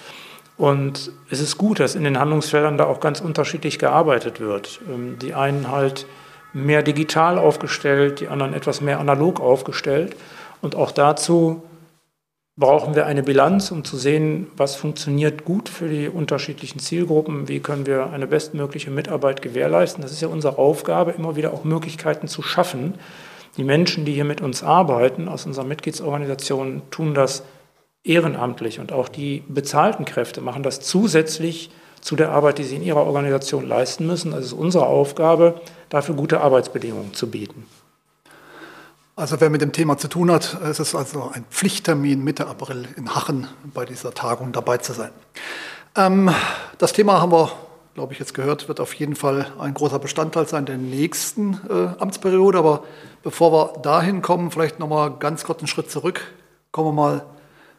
Und 0.57 1.11
es 1.31 1.41
ist 1.41 1.59
gut, 1.59 1.81
dass 1.81 1.95
in 1.95 2.05
den 2.05 2.19
Handlungsfeldern 2.19 2.79
da 2.79 2.87
auch 2.87 3.01
ganz 3.01 3.21
unterschiedlich 3.21 3.79
gearbeitet 3.79 4.41
wird. 4.41 4.81
Ähm, 4.89 5.19
die 5.21 5.35
einen 5.35 5.71
halt 5.71 6.07
mehr 6.53 6.83
digital 6.83 7.39
aufgestellt, 7.39 8.21
die 8.21 8.29
anderen 8.29 8.55
etwas 8.55 8.81
mehr 8.81 8.99
analog 8.99 9.41
aufgestellt. 9.41 10.17
Und 10.63 10.75
auch 10.75 10.91
dazu 10.91 11.63
brauchen 12.57 12.95
wir 12.95 13.05
eine 13.05 13.23
Bilanz, 13.23 13.71
um 13.71 13.85
zu 13.85 13.99
sehen, 13.99 14.47
was 14.57 14.77
funktioniert 14.77 15.45
gut 15.45 15.69
für 15.69 15.89
die 15.89 16.09
unterschiedlichen 16.09 16.79
Zielgruppen, 16.79 17.49
wie 17.49 17.61
können 17.61 17.85
wir 17.85 18.11
eine 18.11 18.27
bestmögliche 18.27 18.91
Mitarbeit 18.91 19.43
gewährleisten. 19.43 20.01
Das 20.01 20.13
ist 20.13 20.23
ja 20.23 20.29
unsere 20.29 20.57
Aufgabe, 20.57 21.11
immer 21.11 21.37
wieder 21.37 21.53
auch 21.53 21.65
Möglichkeiten 21.65 22.29
zu 22.29 22.41
schaffen. 22.41 22.95
Die 23.59 23.65
Menschen, 23.65 24.07
die 24.07 24.15
hier 24.15 24.25
mit 24.25 24.41
uns 24.41 24.63
arbeiten, 24.63 25.29
aus 25.29 25.45
unserer 25.45 25.67
Mitgliedsorganisation, 25.67 26.83
tun 26.91 27.13
das 27.13 27.43
ehrenamtlich 28.09 28.81
und 28.81 28.93
auch 28.93 29.09
die 29.09 29.43
bezahlten 29.49 30.05
Kräfte 30.05 30.41
machen 30.41 30.63
das 30.63 30.81
zusätzlich 30.81 31.71
zu 32.01 32.15
der 32.15 32.31
Arbeit, 32.31 32.59
die 32.59 32.65
sie 32.65 32.77
in 32.77 32.83
ihrer 32.83 33.05
Organisation 33.05 33.67
leisten 33.67 34.07
müssen. 34.07 34.33
Also 34.33 34.47
es 34.47 34.53
ist 34.53 34.59
unsere 34.59 34.87
Aufgabe, 34.87 35.61
dafür 35.89 36.15
gute 36.15 36.41
Arbeitsbedingungen 36.41 37.15
zu 37.15 37.31
bieten. 37.31 37.67
Also 39.17 39.41
wer 39.41 39.49
mit 39.49 39.63
dem 39.63 39.73
Thema 39.73 39.97
zu 39.97 40.09
tun 40.09 40.31
hat, 40.31 40.59
es 40.63 40.79
ist 40.79 40.95
also 40.95 41.31
ein 41.33 41.45
Pflichttermin 41.51 42.23
Mitte 42.23 42.47
April 42.47 42.87
in 42.97 43.15
Hachen 43.15 43.49
bei 43.73 43.87
dieser 43.87 44.13
Tagung 44.13 44.53
dabei 44.53 44.77
zu 44.77 44.93
sein. 44.93 45.11
Ähm, 45.97 46.31
das 46.77 46.93
Thema 46.93 47.21
haben 47.21 47.33
wir, 47.33 47.51
glaube 47.95 48.13
ich, 48.13 48.19
jetzt 48.19 48.35
gehört, 48.35 48.69
wird 48.69 48.79
auf 48.79 48.93
jeden 48.95 49.17
Fall 49.17 49.47
ein 49.59 49.73
großer 49.73 49.99
Bestandteil 49.99 50.47
sein 50.47 50.67
der 50.67 50.77
nächsten 50.77 51.55
äh, 51.69 51.99
Amtsperiode. 51.99 52.59
Aber 52.59 52.85
bevor 53.23 53.53
wir 53.53 53.81
dahin 53.81 54.21
kommen, 54.21 54.51
vielleicht 54.51 54.79
noch 54.79 54.89
mal 54.89 55.09
ganz 55.09 55.45
kurz 55.45 55.61
einen 55.61 55.69
Schritt 55.69 55.91
zurück. 55.91 56.21
Kommen 56.71 56.89
wir 56.89 57.03
mal 57.03 57.25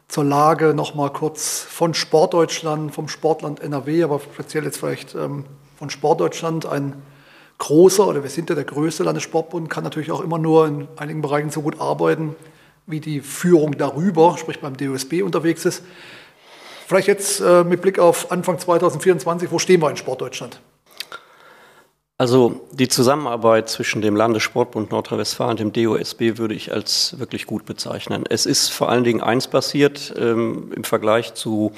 zur 0.08 0.24
Lage 0.24 0.72
noch 0.74 0.94
mal 0.94 1.10
kurz 1.10 1.60
von 1.60 1.92
Sportdeutschland, 1.92 2.94
vom 2.94 3.08
Sportland 3.08 3.60
NRW, 3.60 4.02
aber 4.02 4.20
speziell 4.20 4.64
jetzt 4.64 4.78
vielleicht 4.78 5.14
ähm, 5.14 5.44
von 5.76 5.90
Sportdeutschland. 5.90 6.64
Ein 6.64 7.02
großer, 7.58 8.06
oder 8.06 8.22
wir 8.22 8.30
sind 8.30 8.48
ja 8.48 8.54
der 8.54 8.64
größte 8.64 9.04
Landessportbund, 9.04 9.68
kann 9.68 9.84
natürlich 9.84 10.10
auch 10.10 10.22
immer 10.22 10.38
nur 10.38 10.66
in 10.66 10.88
einigen 10.96 11.20
Bereichen 11.20 11.50
so 11.50 11.60
gut 11.60 11.78
arbeiten, 11.80 12.34
wie 12.86 13.00
die 13.00 13.20
Führung 13.20 13.76
darüber, 13.76 14.38
sprich 14.38 14.60
beim 14.60 14.76
DOSB 14.76 15.22
unterwegs 15.22 15.66
ist. 15.66 15.82
Vielleicht 16.86 17.06
jetzt 17.06 17.40
äh, 17.40 17.64
mit 17.64 17.82
Blick 17.82 17.98
auf 17.98 18.32
Anfang 18.32 18.58
2024, 18.58 19.52
wo 19.52 19.58
stehen 19.58 19.82
wir 19.82 19.90
in 19.90 19.96
Sportdeutschland? 19.98 20.58
Also 22.20 22.66
die 22.72 22.88
Zusammenarbeit 22.88 23.68
zwischen 23.68 24.02
dem 24.02 24.16
Landessportbund 24.16 24.90
Nordrhein-Westfalen 24.90 25.52
und 25.52 25.60
dem 25.60 25.72
DOSB 25.72 26.36
würde 26.36 26.54
ich 26.54 26.72
als 26.72 27.16
wirklich 27.20 27.46
gut 27.46 27.64
bezeichnen. 27.64 28.24
Es 28.28 28.44
ist 28.44 28.70
vor 28.70 28.88
allen 28.88 29.04
Dingen 29.04 29.20
eins 29.20 29.46
passiert 29.46 30.12
ähm, 30.18 30.72
im 30.74 30.82
Vergleich 30.82 31.34
zu 31.34 31.72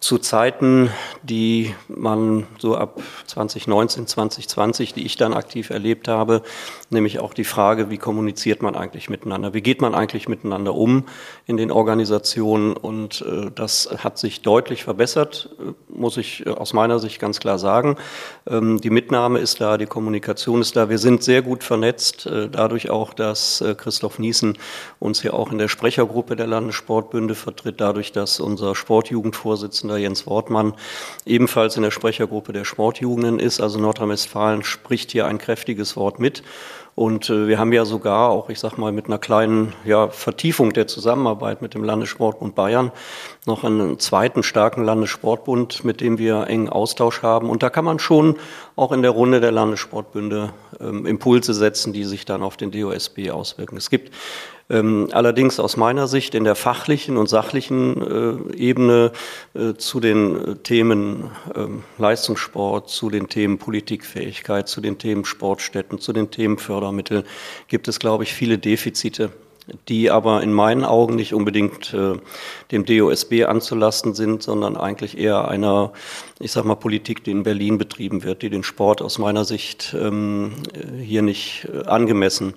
zu 0.00 0.16
Zeiten, 0.16 0.90
die 1.22 1.74
man 1.88 2.46
so 2.58 2.74
ab 2.74 3.02
2019, 3.26 4.06
2020, 4.06 4.94
die 4.94 5.04
ich 5.04 5.16
dann 5.16 5.34
aktiv 5.34 5.68
erlebt 5.68 6.08
habe, 6.08 6.42
nämlich 6.88 7.20
auch 7.20 7.34
die 7.34 7.44
Frage, 7.44 7.90
wie 7.90 7.98
kommuniziert 7.98 8.62
man 8.62 8.76
eigentlich 8.76 9.10
miteinander, 9.10 9.52
wie 9.52 9.60
geht 9.60 9.82
man 9.82 9.94
eigentlich 9.94 10.26
miteinander 10.26 10.74
um 10.74 11.04
in 11.46 11.58
den 11.58 11.70
Organisationen? 11.70 12.74
Und 12.74 13.22
äh, 13.28 13.50
das 13.54 13.90
hat 13.98 14.16
sich 14.16 14.40
deutlich 14.40 14.84
verbessert, 14.84 15.50
äh, 15.60 15.72
muss 15.88 16.16
ich 16.16 16.46
äh, 16.46 16.50
aus 16.50 16.72
meiner 16.72 16.98
Sicht 16.98 17.20
ganz 17.20 17.38
klar 17.38 17.58
sagen. 17.58 17.96
Ähm, 18.48 18.80
die 18.80 18.90
Mitnahme 18.90 19.38
ist 19.38 19.60
da, 19.60 19.76
die 19.76 19.86
Kommunikation 19.86 20.62
ist 20.62 20.76
da, 20.76 20.88
wir 20.88 20.98
sind 20.98 21.22
sehr 21.22 21.42
gut 21.42 21.62
vernetzt, 21.62 22.24
äh, 22.24 22.48
dadurch 22.48 22.88
auch, 22.88 23.12
dass 23.12 23.60
äh, 23.60 23.74
Christoph 23.74 24.18
Niesen 24.18 24.56
uns 24.98 25.20
hier 25.20 25.34
auch 25.34 25.52
in 25.52 25.58
der 25.58 25.68
Sprechergruppe 25.68 26.36
der 26.36 26.46
Landessportbünde 26.46 27.34
vertritt, 27.34 27.82
dadurch, 27.82 28.12
dass 28.12 28.40
unser 28.40 28.74
Sportjugendvorsitzender 28.74 29.89
Vorsitzender 29.90 29.96
Jens 29.98 30.26
Wortmann 30.26 30.74
ebenfalls 31.26 31.76
in 31.76 31.82
der 31.82 31.90
Sprechergruppe 31.90 32.52
der 32.52 32.64
Sportjugenden 32.64 33.38
ist. 33.40 33.60
Also 33.60 33.78
Nordrhein-Westfalen 33.80 34.62
spricht 34.62 35.10
hier 35.10 35.26
ein 35.26 35.38
kräftiges 35.38 35.96
Wort 35.96 36.20
mit. 36.20 36.42
Und 36.94 37.30
äh, 37.30 37.48
wir 37.48 37.58
haben 37.58 37.72
ja 37.72 37.84
sogar 37.84 38.30
auch, 38.30 38.50
ich 38.50 38.60
sag 38.60 38.76
mal, 38.76 38.92
mit 38.92 39.06
einer 39.06 39.18
kleinen 39.18 39.72
ja, 39.84 40.08
Vertiefung 40.08 40.72
der 40.72 40.86
Zusammenarbeit 40.86 41.62
mit 41.62 41.74
dem 41.74 41.82
Landessportbund 41.82 42.54
Bayern 42.54 42.92
noch 43.46 43.64
einen 43.64 43.98
zweiten 43.98 44.42
starken 44.42 44.84
Landessportbund, 44.84 45.84
mit 45.84 46.00
dem 46.00 46.18
wir 46.18 46.46
engen 46.48 46.68
Austausch 46.68 47.22
haben. 47.22 47.48
Und 47.48 47.62
da 47.62 47.70
kann 47.70 47.84
man 47.84 47.98
schon 47.98 48.36
auch 48.76 48.92
in 48.92 49.02
der 49.02 49.12
Runde 49.12 49.40
der 49.40 49.52
Landessportbünde 49.52 50.52
ähm, 50.80 51.06
Impulse 51.06 51.54
setzen, 51.54 51.92
die 51.92 52.04
sich 52.04 52.24
dann 52.26 52.42
auf 52.42 52.56
den 52.56 52.70
DOSB 52.70 53.30
auswirken. 53.30 53.76
Es 53.76 53.88
gibt 53.88 54.12
Ähm, 54.70 55.08
allerdings 55.10 55.58
aus 55.58 55.76
meiner 55.76 56.06
Sicht 56.06 56.34
in 56.36 56.44
der 56.44 56.54
fachlichen 56.54 57.16
und 57.16 57.28
sachlichen 57.28 58.52
äh, 58.54 58.56
Ebene 58.56 59.10
äh, 59.54 59.74
zu 59.74 59.98
den 59.98 60.36
äh, 60.36 60.54
Themen 60.56 61.30
ähm, 61.56 61.82
Leistungssport, 61.98 62.88
zu 62.88 63.10
den 63.10 63.28
Themen 63.28 63.58
Politikfähigkeit, 63.58 64.68
zu 64.68 64.80
den 64.80 64.98
Themen 64.98 65.24
Sportstätten, 65.24 65.98
zu 65.98 66.12
den 66.12 66.30
Themen 66.30 66.58
Fördermittel 66.58 67.24
gibt 67.66 67.88
es, 67.88 67.98
glaube 67.98 68.22
ich, 68.22 68.32
viele 68.32 68.58
Defizite 68.58 69.30
die 69.88 70.10
aber 70.10 70.42
in 70.42 70.52
meinen 70.52 70.84
Augen 70.84 71.16
nicht 71.16 71.34
unbedingt 71.34 71.94
äh, 71.94 72.14
dem 72.70 72.84
DOSB 72.84 73.44
anzulasten 73.44 74.14
sind, 74.14 74.42
sondern 74.42 74.76
eigentlich 74.76 75.16
eher 75.16 75.48
einer, 75.48 75.92
ich 76.38 76.52
sag 76.52 76.64
mal, 76.64 76.74
Politik, 76.74 77.24
die 77.24 77.30
in 77.30 77.42
Berlin 77.42 77.78
betrieben 77.78 78.24
wird, 78.24 78.42
die 78.42 78.50
den 78.50 78.64
Sport 78.64 79.02
aus 79.02 79.18
meiner 79.18 79.44
Sicht 79.44 79.94
ähm, 79.98 80.52
hier 81.00 81.22
nicht 81.22 81.68
äh, 81.72 81.86
angemessen 81.86 82.54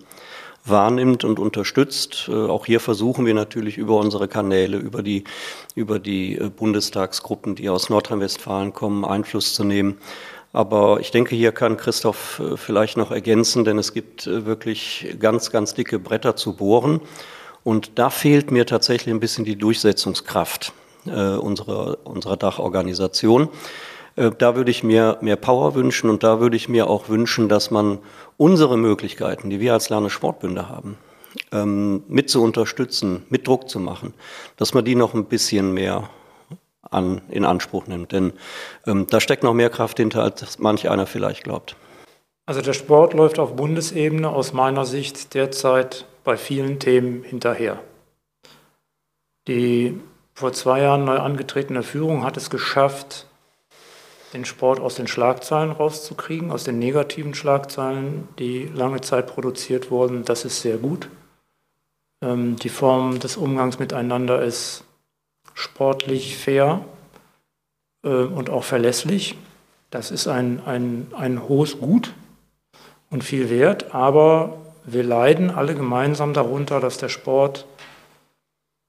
wahrnimmt 0.66 1.24
und 1.24 1.40
unterstützt. 1.40 2.30
Äh, 2.30 2.34
auch 2.34 2.66
hier 2.66 2.80
versuchen 2.80 3.26
wir 3.26 3.34
natürlich 3.34 3.78
über 3.78 3.98
unsere 3.98 4.28
Kanäle, 4.28 4.78
über 4.78 5.04
die, 5.04 5.24
über 5.76 6.00
die 6.00 6.38
äh, 6.38 6.50
Bundestagsgruppen, 6.50 7.56
die 7.56 7.70
aus 7.70 7.90
Nordrhein-Westfalen 7.90 8.74
kommen, 8.74 9.06
Einfluss 9.06 9.54
zu 9.54 9.64
nehmen. 9.64 9.98
Aber 10.54 11.00
ich 11.00 11.12
denke, 11.12 11.36
hier 11.36 11.52
kann 11.52 11.78
Christoph 11.78 12.40
äh, 12.40 12.58
vielleicht 12.58 12.98
noch 12.98 13.12
ergänzen, 13.12 13.66
denn 13.66 13.78
es 13.78 13.94
gibt 13.94 14.28
wirklich 14.28 15.16
ganz, 15.20 15.52
ganz 15.52 15.74
dicke 15.74 16.00
Bretter 16.00 16.36
zu 16.36 16.54
bohren. 16.54 17.02
Und 17.64 17.98
da 17.98 18.10
fehlt 18.10 18.52
mir 18.52 18.66
tatsächlich 18.66 19.14
ein 19.14 19.20
bisschen 19.20 19.46
die 19.46 19.56
Durchsetzungskraft 19.56 20.74
unserer, 21.06 21.98
unserer 22.06 22.38
Dachorganisation. 22.38 23.50
Äh, 24.16 24.32
da 24.38 24.56
würde 24.56 24.72
ich 24.72 24.84
mir 24.84 25.18
mehr 25.22 25.36
Power 25.36 25.76
wünschen 25.76 26.10
und 26.10 26.24
da 26.24 26.40
würde 26.40 26.56
ich 26.56 26.70
mir 26.70 26.90
auch 26.90 27.10
wünschen, 27.10 27.50
dass 27.50 27.72
man 27.72 28.00
unsere 28.38 28.78
Möglichkeiten, 28.78 29.50
die 29.50 29.60
wir 29.60 29.74
als 29.74 29.90
Landessportbünde 29.90 30.70
haben, 30.70 30.98
ähm, 31.52 32.04
mit 32.08 32.30
zu 32.30 32.44
unterstützen, 32.44 33.26
mit 33.30 33.48
Druck 33.48 33.70
zu 33.70 33.80
machen, 33.80 34.14
dass 34.58 34.74
man 34.74 34.86
die 34.86 34.96
noch 34.96 35.14
ein 35.14 35.26
bisschen 35.26 35.74
mehr 35.74 36.10
an, 36.82 37.22
in 37.30 37.46
Anspruch 37.46 37.88
nimmt. 37.88 38.12
Denn 38.12 38.34
ähm, 38.86 39.08
da 39.10 39.20
steckt 39.20 39.44
noch 39.44 39.54
mehr 39.54 39.70
Kraft 39.70 39.98
hinter, 39.98 40.24
als 40.24 40.60
manch 40.60 40.90
einer 40.90 41.06
vielleicht 41.06 41.44
glaubt. 41.44 41.76
Also 42.46 42.62
der 42.62 42.74
Sport 42.74 43.14
läuft 43.14 43.40
auf 43.40 43.56
Bundesebene 43.56 44.30
aus 44.30 44.54
meiner 44.54 44.86
Sicht 44.86 45.34
derzeit 45.34 46.06
bei 46.24 46.36
vielen 46.36 46.80
Themen 46.80 47.24
hinterher. 47.24 47.80
Die 49.48 50.00
vor 50.34 50.52
zwei 50.52 50.82
Jahren 50.82 51.06
neu 51.06 51.18
angetretene 51.18 51.84
Führung 51.84 52.24
hat 52.24 52.38
es 52.38 52.50
geschafft, 52.50 53.28
den 54.34 54.46
Sport 54.46 54.80
aus 54.80 54.96
den 54.96 55.08
Schlagzeilen 55.08 55.72
rauszukriegen, 55.72 56.52
aus 56.52 56.64
den 56.64 56.80
negativen 56.80 57.36
Schlagzeilen, 57.36 58.28
die 58.40 58.66
lange 58.66 59.02
Zeit 59.02 59.28
produziert 59.28 59.92
wurden. 59.92 60.26
Das 60.26 60.44
ist 60.46 60.62
sehr 60.62 60.78
gut. 60.78 61.10
Ähm, 62.22 62.56
die 62.58 62.70
Form 62.70 63.20
des 63.20 63.38
Umgangs 63.38 63.80
miteinander 63.80 64.42
ist 64.42 64.84
sportlich 65.54 66.38
fair 66.38 66.84
äh, 68.04 68.10
und 68.10 68.50
auch 68.50 68.64
verlässlich. 68.64 69.38
Das 69.92 70.10
ist 70.10 70.28
ein, 70.28 70.62
ein, 70.66 71.08
ein 71.16 71.48
hohes 71.48 71.80
Gut 71.80 72.14
und 73.12 73.24
viel 73.24 73.50
wert, 73.52 73.94
aber 73.94 74.58
wir 74.86 75.04
leiden 75.04 75.52
alle 75.52 75.76
gemeinsam 75.76 76.34
darunter, 76.34 76.80
dass 76.80 76.98
der 76.98 77.10
Sport 77.10 77.68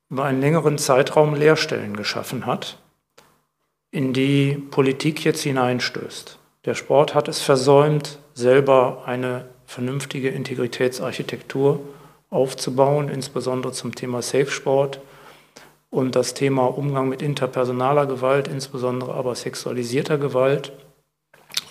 über 0.09 0.25
einen 0.25 0.41
längeren 0.41 0.79
Zeitraum 0.79 1.35
Leerstellen 1.35 1.97
geschaffen 1.97 2.47
hat 2.47 2.79
in 3.95 4.13
die 4.13 4.61
Politik 4.73 5.25
jetzt 5.25 5.43
hineinstößt. 5.43 6.37
Der 6.65 6.75
Sport 6.75 7.15
hat 7.15 7.29
es 7.29 7.41
versäumt, 7.43 8.19
selber 8.35 9.05
eine 9.07 9.45
vernünftige 9.67 10.31
Integritätsarchitektur 10.31 11.79
aufzubauen, 12.29 13.09
insbesondere 13.09 13.73
zum 13.73 13.95
Thema 13.95 14.21
Safe 14.21 14.51
Sport 14.51 14.99
und 15.91 16.17
das 16.17 16.35
Thema 16.35 16.65
Umgang 16.67 17.09
mit 17.09 17.23
interpersonaler 17.23 18.07
Gewalt, 18.07 18.49
insbesondere 18.49 19.15
aber 19.15 19.37
sexualisierter 19.37 20.19
Gewalt 20.19 20.73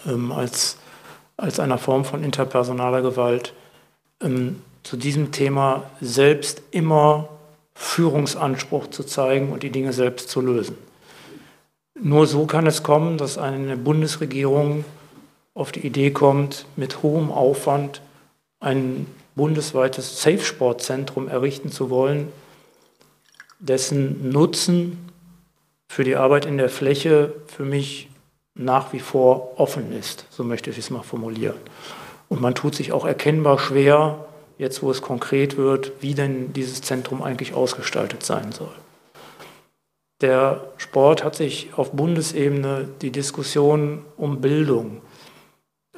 ähm, 0.08 0.32
als, 0.32 0.78
als 1.36 1.60
einer 1.60 1.78
Form 1.78 2.06
von 2.06 2.24
interpersonaler 2.24 3.02
Gewalt, 3.02 3.54
ähm, 4.22 4.62
zu 4.84 4.96
diesem 4.96 5.34
Thema 5.34 5.84
selbst 6.00 6.62
immer 6.72 7.28
Führungsanspruch 7.74 8.88
zu 8.88 9.04
zeigen 9.04 9.52
und 9.52 9.62
die 9.64 9.72
Dinge 9.72 9.92
selbst 9.92 10.30
zu 10.30 10.40
lösen. 10.40 10.78
Nur 12.00 12.28
so 12.28 12.46
kann 12.46 12.66
es 12.68 12.84
kommen, 12.84 13.18
dass 13.18 13.38
eine 13.38 13.78
Bundesregierung 13.78 14.84
auf 15.54 15.72
die 15.72 15.86
Idee 15.86 16.12
kommt, 16.12 16.66
mit 16.76 17.04
hohem 17.04 17.32
Aufwand 17.32 18.02
ein 18.60 19.06
bundesweites 19.36 20.22
Safe-Sport-Zentrum 20.22 21.28
errichten 21.28 21.72
zu 21.72 21.90
wollen, 21.90 22.32
dessen 23.60 24.30
Nutzen 24.30 25.10
für 25.88 26.04
die 26.04 26.16
Arbeit 26.16 26.46
in 26.46 26.58
der 26.58 26.70
Fläche 26.70 27.34
für 27.48 27.64
mich 27.64 28.10
nach 28.56 28.94
wie 28.94 29.00
vor 29.00 29.60
offen 29.60 29.92
ist. 29.98 30.26
So 30.30 30.44
möchte 30.44 30.70
ich 30.70 30.78
es 30.78 30.90
mal 30.90 31.04
formulieren. 31.04 31.58
Und 32.30 32.42
man 32.42 32.56
tut 32.56 32.76
sich 32.76 32.92
auch 32.92 33.06
erkennbar 33.06 33.60
schwer, 33.60 34.26
jetzt 34.58 34.82
wo 34.82 34.92
es 34.92 35.02
konkret 35.02 35.58
wird, 35.58 35.92
wie 36.02 36.14
denn 36.14 36.54
dieses 36.54 36.82
Zentrum 36.82 37.22
eigentlich 37.22 37.54
ausgestaltet 37.54 38.24
sein 38.24 38.52
soll. 38.52 38.74
Der 40.24 40.62
Sport 40.78 41.26
hat 41.26 41.36
sich 41.36 41.72
auf 41.76 41.92
Bundesebene 41.92 42.88
die 43.02 43.12
Diskussion 43.12 44.06
um 44.16 44.40
Bildung 44.40 45.02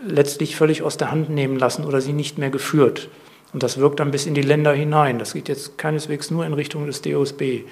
letztlich 0.03 0.55
völlig 0.55 0.81
aus 0.81 0.97
der 0.97 1.11
Hand 1.11 1.29
nehmen 1.29 1.59
lassen 1.59 1.85
oder 1.85 2.01
sie 2.01 2.11
nicht 2.11 2.39
mehr 2.39 2.49
geführt. 2.49 3.09
Und 3.53 3.61
das 3.61 3.77
wirkt 3.77 3.99
dann 3.99 4.09
bis 4.09 4.25
in 4.25 4.33
die 4.33 4.41
Länder 4.41 4.73
hinein. 4.73 5.19
Das 5.19 5.33
geht 5.33 5.47
jetzt 5.47 5.77
keineswegs 5.77 6.31
nur 6.31 6.43
in 6.43 6.53
Richtung 6.53 6.88
des 6.88 7.03
DOSB, 7.03 7.65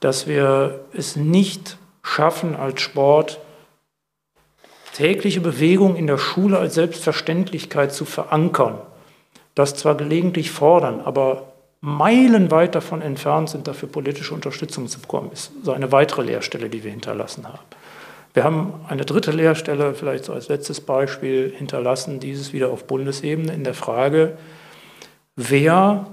dass 0.00 0.26
wir 0.26 0.84
es 0.92 1.16
nicht 1.16 1.78
schaffen, 2.02 2.54
als 2.54 2.82
Sport 2.82 3.40
tägliche 4.92 5.40
Bewegung 5.40 5.96
in 5.96 6.06
der 6.06 6.18
Schule 6.18 6.58
als 6.58 6.74
Selbstverständlichkeit 6.74 7.94
zu 7.94 8.04
verankern. 8.04 8.78
Das 9.54 9.74
zwar 9.74 9.96
gelegentlich 9.96 10.50
fordern, 10.50 11.00
aber 11.00 11.53
meilenweit 11.84 12.74
davon 12.74 13.02
entfernt 13.02 13.50
sind, 13.50 13.68
dafür 13.68 13.90
politische 13.90 14.32
Unterstützung 14.32 14.88
zu 14.88 15.00
bekommen, 15.00 15.30
ist 15.32 15.52
so 15.62 15.72
eine 15.72 15.92
weitere 15.92 16.22
Lehrstelle, 16.22 16.70
die 16.70 16.82
wir 16.82 16.90
hinterlassen 16.90 17.46
haben. 17.46 17.58
Wir 18.32 18.42
haben 18.42 18.80
eine 18.88 19.04
dritte 19.04 19.32
Lehrstelle, 19.32 19.92
vielleicht 19.94 20.24
so 20.24 20.32
als 20.32 20.48
letztes 20.48 20.80
Beispiel, 20.80 21.52
hinterlassen, 21.54 22.20
dieses 22.20 22.54
wieder 22.54 22.70
auf 22.70 22.86
Bundesebene 22.86 23.52
in 23.52 23.64
der 23.64 23.74
Frage, 23.74 24.38
wer 25.36 26.06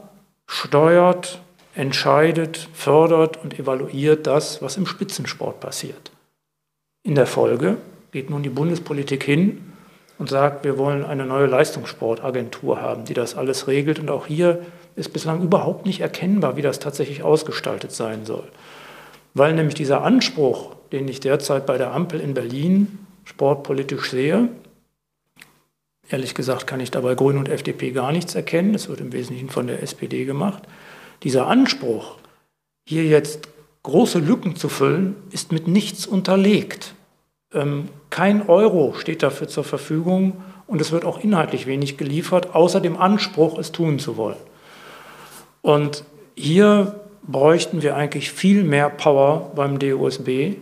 steuert, 0.45 1.41
entscheidet, 1.73 2.67
fördert 2.73 3.41
und 3.41 3.57
evaluiert 3.57 4.27
das, 4.27 4.61
was 4.61 4.75
im 4.75 4.85
Spitzensport 4.85 5.61
passiert. 5.61 6.11
In 7.01 7.15
der 7.15 7.27
Folge 7.27 7.77
geht 8.11 8.29
nun 8.29 8.43
die 8.43 8.49
Bundespolitik 8.49 9.23
hin 9.23 9.73
und 10.19 10.29
sagt, 10.29 10.65
wir 10.65 10.77
wollen 10.77 11.05
eine 11.05 11.25
neue 11.25 11.45
Leistungssportagentur 11.45 12.81
haben, 12.81 13.05
die 13.05 13.13
das 13.13 13.35
alles 13.35 13.67
regelt 13.67 13.99
und 13.99 14.11
auch 14.11 14.27
hier 14.27 14.65
ist 14.95 15.13
bislang 15.13 15.41
überhaupt 15.41 15.85
nicht 15.85 16.01
erkennbar, 16.01 16.57
wie 16.57 16.61
das 16.61 16.79
tatsächlich 16.79 17.23
ausgestaltet 17.23 17.91
sein 17.91 18.25
soll. 18.25 18.47
Weil 19.33 19.53
nämlich 19.53 19.75
dieser 19.75 20.03
Anspruch, 20.03 20.75
den 20.91 21.07
ich 21.07 21.19
derzeit 21.19 21.65
bei 21.65 21.77
der 21.77 21.93
Ampel 21.93 22.19
in 22.19 22.33
Berlin 22.33 22.99
sportpolitisch 23.23 24.09
sehe, 24.09 24.49
ehrlich 26.09 26.35
gesagt 26.35 26.67
kann 26.67 26.79
ich 26.79 26.91
dabei 26.91 27.15
Grüne 27.15 27.39
und 27.39 27.49
FDP 27.49 27.91
gar 27.91 28.11
nichts 28.11 28.35
erkennen, 28.35 28.75
es 28.75 28.89
wird 28.89 28.99
im 28.99 29.13
Wesentlichen 29.13 29.49
von 29.49 29.67
der 29.67 29.81
SPD 29.81 30.25
gemacht, 30.25 30.63
dieser 31.23 31.47
Anspruch, 31.47 32.17
hier 32.87 33.05
jetzt 33.05 33.47
große 33.83 34.19
Lücken 34.19 34.55
zu 34.55 34.69
füllen, 34.69 35.15
ist 35.31 35.51
mit 35.51 35.67
nichts 35.67 36.05
unterlegt. 36.05 36.93
Ähm, 37.53 37.89
kein 38.09 38.47
Euro 38.49 38.93
steht 38.97 39.23
dafür 39.23 39.47
zur 39.47 39.63
Verfügung 39.63 40.43
und 40.67 40.81
es 40.81 40.91
wird 40.91 41.05
auch 41.05 41.23
inhaltlich 41.23 41.67
wenig 41.67 41.97
geliefert, 41.97 42.55
außer 42.55 42.81
dem 42.81 42.97
Anspruch, 42.97 43.57
es 43.57 43.71
tun 43.71 43.99
zu 43.99 44.17
wollen. 44.17 44.37
Und 45.61 46.03
hier 46.35 46.99
bräuchten 47.23 47.81
wir 47.81 47.95
eigentlich 47.95 48.31
viel 48.31 48.63
mehr 48.63 48.89
Power 48.89 49.51
beim 49.55 49.79
DOSB, 49.79 50.55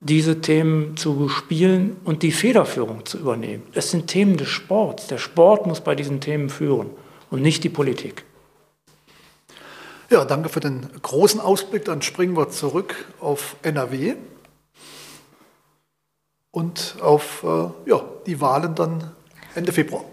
diese 0.00 0.40
Themen 0.40 0.96
zu 0.96 1.16
bespielen 1.16 1.96
und 2.04 2.22
die 2.22 2.32
Federführung 2.32 3.06
zu 3.06 3.18
übernehmen. 3.18 3.62
Es 3.72 3.90
sind 3.90 4.08
Themen 4.08 4.36
des 4.36 4.48
Sports. 4.48 5.06
Der 5.06 5.18
Sport 5.18 5.66
muss 5.66 5.80
bei 5.80 5.94
diesen 5.94 6.20
Themen 6.20 6.50
führen 6.50 6.90
und 7.30 7.40
nicht 7.40 7.62
die 7.64 7.68
Politik. 7.68 8.24
Ja, 10.10 10.24
danke 10.24 10.48
für 10.48 10.60
den 10.60 10.90
großen 11.00 11.40
Ausblick. 11.40 11.86
Dann 11.86 12.02
springen 12.02 12.36
wir 12.36 12.50
zurück 12.50 13.06
auf 13.20 13.56
NRW 13.62 14.16
und 16.50 16.96
auf 17.00 17.44
äh, 17.44 17.88
ja, 17.88 18.04
die 18.26 18.40
Wahlen 18.40 18.74
dann 18.74 19.12
Ende 19.54 19.72
Februar. 19.72 20.04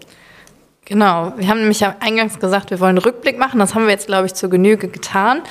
Genau, 0.84 1.32
wir 1.36 1.48
haben 1.48 1.60
nämlich 1.60 1.80
ja 1.80 1.96
eingangs 2.00 2.40
gesagt, 2.40 2.70
wir 2.70 2.80
wollen 2.80 2.90
einen 2.90 2.98
Rückblick 2.98 3.38
machen. 3.38 3.60
Das 3.60 3.74
haben 3.74 3.84
wir 3.84 3.92
jetzt, 3.92 4.06
glaube 4.06 4.26
ich, 4.26 4.34
zur 4.34 4.50
Genüge 4.50 4.88
getan. 4.88 5.42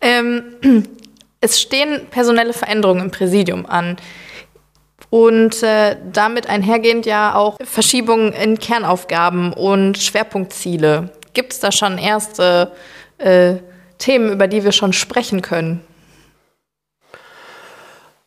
Ähm, 0.00 0.42
es 1.40 1.60
stehen 1.60 2.06
personelle 2.10 2.52
Veränderungen 2.52 3.04
im 3.04 3.10
Präsidium 3.10 3.66
an. 3.66 3.96
Und 5.10 5.62
äh, 5.62 5.96
damit 6.12 6.48
einhergehend 6.48 7.06
ja 7.06 7.34
auch 7.34 7.58
Verschiebungen 7.62 8.32
in 8.32 8.58
Kernaufgaben 8.58 9.52
und 9.52 9.98
Schwerpunktziele. 9.98 11.10
Gibt 11.34 11.52
es 11.52 11.60
da 11.60 11.70
schon 11.70 11.98
erste 11.98 12.72
äh, 13.18 13.56
Themen, 13.98 14.32
über 14.32 14.48
die 14.48 14.64
wir 14.64 14.72
schon 14.72 14.92
sprechen 14.92 15.42
können? 15.42 15.80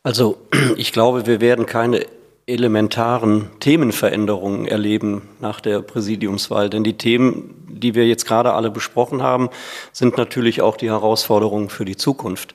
Also 0.02 0.38
ich 0.76 0.92
glaube, 0.92 1.26
wir 1.26 1.40
werden 1.40 1.66
keine 1.66 2.06
elementaren 2.46 3.50
Themenveränderungen 3.58 4.66
erleben 4.68 5.22
nach 5.40 5.60
der 5.60 5.82
Präsidiumswahl. 5.82 6.70
Denn 6.70 6.84
die 6.84 6.96
Themen, 6.96 7.66
die 7.68 7.96
wir 7.96 8.06
jetzt 8.06 8.24
gerade 8.24 8.52
alle 8.52 8.70
besprochen 8.70 9.22
haben, 9.22 9.50
sind 9.92 10.16
natürlich 10.16 10.62
auch 10.62 10.76
die 10.76 10.88
Herausforderungen 10.88 11.68
für 11.68 11.84
die 11.84 11.96
Zukunft. 11.96 12.54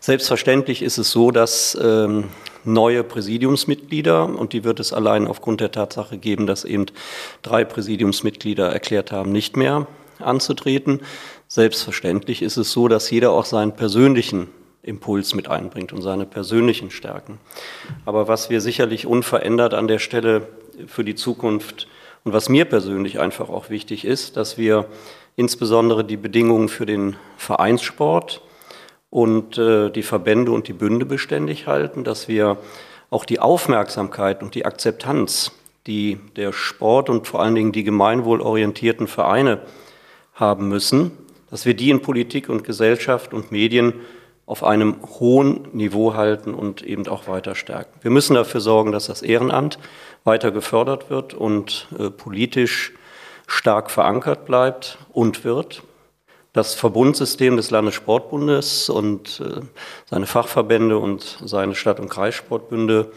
Selbstverständlich 0.00 0.82
ist 0.82 0.96
es 0.96 1.10
so, 1.10 1.30
dass 1.30 1.76
ähm, 1.80 2.24
neue 2.64 3.04
Präsidiumsmitglieder, 3.04 4.24
und 4.24 4.54
die 4.54 4.64
wird 4.64 4.80
es 4.80 4.94
allein 4.94 5.26
aufgrund 5.26 5.60
der 5.60 5.70
Tatsache 5.70 6.16
geben, 6.16 6.46
dass 6.46 6.64
eben 6.64 6.86
drei 7.42 7.64
Präsidiumsmitglieder 7.64 8.72
erklärt 8.72 9.12
haben, 9.12 9.32
nicht 9.32 9.56
mehr 9.56 9.86
anzutreten. 10.18 11.02
Selbstverständlich 11.46 12.40
ist 12.40 12.56
es 12.56 12.72
so, 12.72 12.88
dass 12.88 13.10
jeder 13.10 13.32
auch 13.32 13.44
seinen 13.44 13.76
persönlichen 13.76 14.48
Impuls 14.86 15.34
mit 15.34 15.48
einbringt 15.48 15.92
und 15.92 16.00
seine 16.00 16.26
persönlichen 16.26 16.90
Stärken. 16.90 17.38
Aber 18.04 18.28
was 18.28 18.50
wir 18.50 18.60
sicherlich 18.60 19.06
unverändert 19.06 19.74
an 19.74 19.88
der 19.88 19.98
Stelle 19.98 20.46
für 20.86 21.04
die 21.04 21.14
Zukunft 21.14 21.88
und 22.24 22.32
was 22.32 22.48
mir 22.48 22.64
persönlich 22.64 23.18
einfach 23.20 23.48
auch 23.48 23.68
wichtig 23.68 24.04
ist, 24.04 24.36
dass 24.36 24.56
wir 24.58 24.86
insbesondere 25.36 26.04
die 26.04 26.16
Bedingungen 26.16 26.68
für 26.68 26.86
den 26.86 27.16
Vereinssport 27.36 28.42
und 29.10 29.58
äh, 29.58 29.90
die 29.90 30.02
Verbände 30.02 30.52
und 30.52 30.68
die 30.68 30.72
Bünde 30.72 31.06
beständig 31.06 31.66
halten, 31.66 32.04
dass 32.04 32.28
wir 32.28 32.58
auch 33.10 33.24
die 33.24 33.38
Aufmerksamkeit 33.38 34.42
und 34.42 34.54
die 34.54 34.64
Akzeptanz, 34.64 35.52
die 35.86 36.18
der 36.36 36.52
Sport 36.52 37.08
und 37.10 37.26
vor 37.26 37.40
allen 37.40 37.54
Dingen 37.54 37.72
die 37.72 37.84
gemeinwohlorientierten 37.84 39.06
Vereine 39.06 39.60
haben 40.34 40.68
müssen, 40.68 41.12
dass 41.50 41.64
wir 41.64 41.74
die 41.74 41.90
in 41.90 42.02
Politik 42.02 42.48
und 42.48 42.64
Gesellschaft 42.64 43.32
und 43.32 43.52
Medien 43.52 43.94
auf 44.46 44.62
einem 44.62 44.96
hohen 45.18 45.68
Niveau 45.72 46.14
halten 46.14 46.54
und 46.54 46.82
eben 46.82 47.06
auch 47.08 47.26
weiter 47.26 47.56
stärken. 47.56 47.98
Wir 48.00 48.12
müssen 48.12 48.34
dafür 48.34 48.60
sorgen, 48.60 48.92
dass 48.92 49.06
das 49.06 49.22
Ehrenamt 49.22 49.78
weiter 50.24 50.52
gefördert 50.52 51.10
wird 51.10 51.34
und 51.34 51.88
äh, 51.98 52.10
politisch 52.10 52.92
stark 53.48 53.90
verankert 53.90 54.46
bleibt 54.46 54.98
und 55.12 55.44
wird. 55.44 55.82
Das 56.52 56.74
Verbundsystem 56.74 57.56
des 57.56 57.70
Landessportbundes 57.70 58.88
und 58.88 59.40
äh, 59.40 59.60
seine 60.08 60.26
Fachverbände 60.26 60.98
und 60.98 61.38
seine 61.44 61.74
Stadt- 61.74 62.00
und 62.00 62.08
Kreissportbünde 62.08 63.10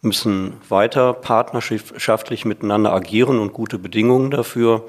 müssen 0.00 0.60
weiter 0.68 1.14
partnerschaftlich 1.14 2.44
miteinander 2.44 2.92
agieren 2.92 3.38
und 3.38 3.52
gute 3.52 3.78
Bedingungen 3.78 4.30
dafür 4.30 4.84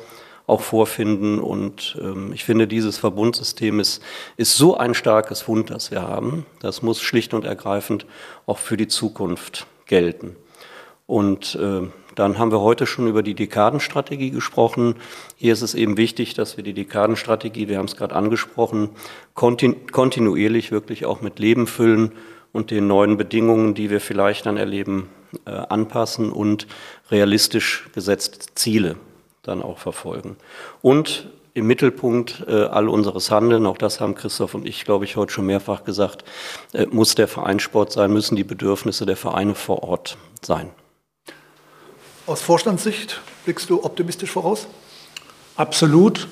auch 0.48 0.62
vorfinden. 0.62 1.40
Und 1.40 1.98
ähm, 2.02 2.32
ich 2.34 2.44
finde, 2.44 2.68
dieses 2.68 2.98
Verbundsystem 2.98 3.80
ist, 3.80 4.02
ist 4.38 4.56
so 4.56 4.78
ein 4.78 4.94
starkes 4.94 5.42
Fund, 5.42 5.70
das 5.70 5.92
wir 5.92 6.02
haben. 6.02 6.46
Das 6.60 6.82
muss 6.82 7.02
schlicht 7.02 7.34
und 7.34 7.46
ergreifend 7.46 8.06
auch 8.46 8.58
für 8.58 8.78
die 8.78 8.88
Zukunft 8.88 9.68
gelten. 9.86 10.36
Und 11.08 11.56
äh, 11.56 11.82
dann 12.16 12.40
haben 12.40 12.52
wir 12.52 12.62
heute 12.62 12.88
schon 12.88 13.08
über 13.08 13.22
die 13.22 13.36
Dekadenstrategie 13.36 14.32
gesprochen. 14.32 14.96
Hier 15.36 15.54
ist 15.54 15.62
es 15.62 15.76
eben 15.76 15.98
wichtig, 15.98 16.34
dass 16.34 16.58
wir 16.58 16.64
die 16.64 16.74
Dekadenstrategie, 16.74 17.68
wir 17.68 17.78
haben 17.78 17.86
es 17.86 17.98
gerade 17.98 18.16
angesprochen, 18.16 18.90
kontinuierlich 19.36 20.72
wirklich 20.72 21.06
auch 21.06 21.22
mit 21.22 21.38
Leben 21.40 21.68
füllen 21.68 22.14
und 22.54 22.72
den 22.72 22.88
neuen 22.88 23.18
Bedingungen, 23.18 23.76
die 23.76 23.90
wir 23.90 24.00
vielleicht 24.00 24.46
dann 24.46 24.58
erleben, 24.58 25.10
äh, 25.46 25.52
anpassen 25.52 26.32
und 26.32 26.68
realistisch 27.12 27.90
gesetzte 27.94 28.40
Ziele 28.56 28.96
dann 29.48 29.62
auch 29.62 29.78
verfolgen. 29.78 30.38
Und 30.82 31.28
im 31.56 31.68
Mittelpunkt 31.68 32.44
äh, 32.48 32.66
all 32.66 32.90
unseres 32.90 33.32
Handeln, 33.32 33.66
auch 33.66 33.78
das 33.78 34.02
haben 34.02 34.14
Christoph 34.14 34.54
und 34.54 34.68
ich, 34.68 34.84
glaube 34.84 35.06
ich, 35.06 35.16
heute 35.16 35.32
schon 35.32 35.46
mehrfach 35.46 35.86
gesagt, 35.86 36.26
äh, 36.74 36.86
muss 36.86 37.16
der 37.16 37.30
Vereinssport 37.30 37.94
sein, 37.94 38.12
müssen 38.12 38.36
die 38.36 38.44
Bedürfnisse 38.44 39.06
der 39.06 39.16
Vereine 39.16 39.56
vor 39.56 39.84
Ort 39.84 40.18
sein. 40.42 40.70
Aus 42.28 42.42
Vorstandssicht 42.42 43.22
blickst 43.46 43.70
du 43.70 43.84
optimistisch 43.84 44.32
voraus? 44.32 44.68
Absolut. 45.56 46.28